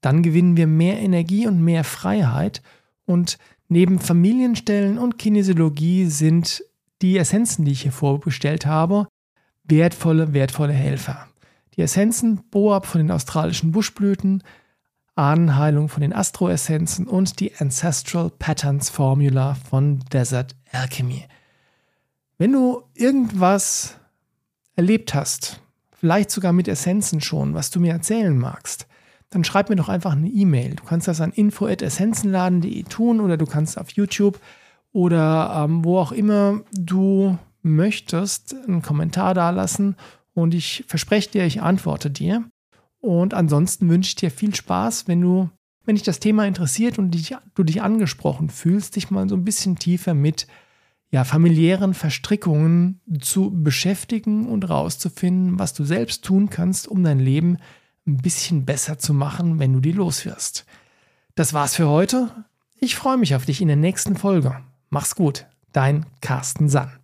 dann 0.02 0.24
gewinnen 0.24 0.58
wir 0.58 0.68
mehr 0.68 1.00
Energie 1.00 1.48
und 1.48 1.64
mehr 1.64 1.84
Freiheit. 1.84 2.62
Und 3.06 3.38
neben 3.70 4.00
Familienstellen 4.00 4.98
und 4.98 5.18
Kinesiologie 5.18 6.06
sind 6.06 6.64
die 7.02 7.18
Essenzen, 7.18 7.66
die 7.66 7.72
ich 7.72 7.84
hier 7.84 7.92
vorbestellt 7.92 8.66
habe, 8.66 9.08
wertvolle, 9.72 10.34
wertvolle 10.34 10.74
Helfer. 10.74 11.28
Die 11.76 11.82
Essenzen 11.82 12.44
Boab 12.52 12.86
von 12.86 13.00
den 13.00 13.10
australischen 13.10 13.72
Buschblüten, 13.72 14.44
Ahnenheilung 15.16 15.90
von 15.90 16.02
den 16.02 16.14
Astroessenzen 16.14 17.08
und 17.08 17.40
die 17.40 17.56
Ancestral 17.56 18.30
Patterns 18.30 18.90
Formula 18.90 19.56
von 19.70 20.02
Desert 20.12 20.56
Alchemy. 20.72 21.26
Wenn 22.38 22.52
du 22.52 22.84
irgendwas 22.94 23.98
erlebt 24.76 25.14
hast, 25.14 25.62
vielleicht 25.92 26.32
sogar 26.32 26.54
mit 26.54 26.68
Essenzen 26.68 27.22
schon, 27.22 27.54
was 27.54 27.72
du 27.72 27.80
mir 27.80 27.94
erzählen 27.94 28.38
magst, 28.38 28.88
dann 29.30 29.44
schreib 29.44 29.70
mir 29.70 29.76
doch 29.76 29.90
einfach 29.90 30.12
eine 30.12 30.28
E-Mail. 30.28 30.76
Du 30.76 30.84
kannst 30.84 31.08
das 31.08 31.22
an 31.22 31.32
info.essenzenladen.de 31.32 32.84
tun 32.84 33.22
oder 33.22 33.38
du 33.38 33.46
kannst 33.46 33.78
auf 33.78 33.92
YouTube 33.92 34.40
oder 34.92 35.64
ähm, 35.64 35.86
wo 35.86 36.00
auch 36.00 36.12
immer 36.12 36.62
du 36.74 37.38
möchtest, 37.64 38.56
einen 38.56 38.82
Kommentar 38.82 39.34
dalassen 39.34 39.96
und 40.34 40.54
ich 40.54 40.84
verspreche 40.88 41.32
dir, 41.32 41.46
ich 41.46 41.62
antworte 41.62 42.10
dir. 42.10 42.44
Und 43.00 43.34
ansonsten 43.34 43.90
wünsche 43.90 44.10
ich 44.10 44.16
dir 44.16 44.32
viel 44.32 44.54
Spaß, 44.54 45.08
wenn 45.08 45.22
du, 45.22 45.50
wenn 45.86 45.96
dich 45.96 46.04
das 46.04 46.20
Thema 46.20 46.46
interessiert 46.46 47.00
und 47.00 47.12
dich, 47.12 47.36
du 47.56 47.64
dich 47.64 47.82
angesprochen 47.82 48.50
fühlst, 48.50 48.96
dich 48.96 49.10
mal 49.10 49.28
so 49.28 49.36
ein 49.36 49.44
bisschen 49.44 49.78
tiefer 49.78 50.14
mit 50.14 50.48
ja, 51.12 51.26
familiären 51.26 51.94
Verstrickungen 51.94 53.02
zu 53.20 53.52
beschäftigen 53.52 54.48
und 54.48 54.70
rauszufinden, 54.70 55.60
was 55.60 55.74
du 55.74 55.84
selbst 55.84 56.24
tun 56.24 56.50
kannst, 56.50 56.88
um 56.88 57.04
dein 57.04 57.20
Leben 57.20 57.58
ein 58.08 58.18
bisschen 58.18 58.66
besser 58.66 58.98
zu 58.98 59.14
machen, 59.14 59.60
wenn 59.60 59.74
du 59.74 59.80
die 59.82 59.92
loswirst. 59.92 60.66
Das 61.36 61.54
war's 61.54 61.76
für 61.76 61.90
heute. 61.90 62.46
Ich 62.80 62.96
freue 62.96 63.18
mich 63.18 63.36
auf 63.36 63.46
dich 63.46 63.62
in 63.62 63.68
der 63.68 63.78
nächsten 63.78 64.16
Folge. 64.16 64.58
Mach's 64.90 65.16
gut, 65.16 65.48
dein 65.74 66.06
Carsten 66.22 66.70
Sann. 66.70 67.01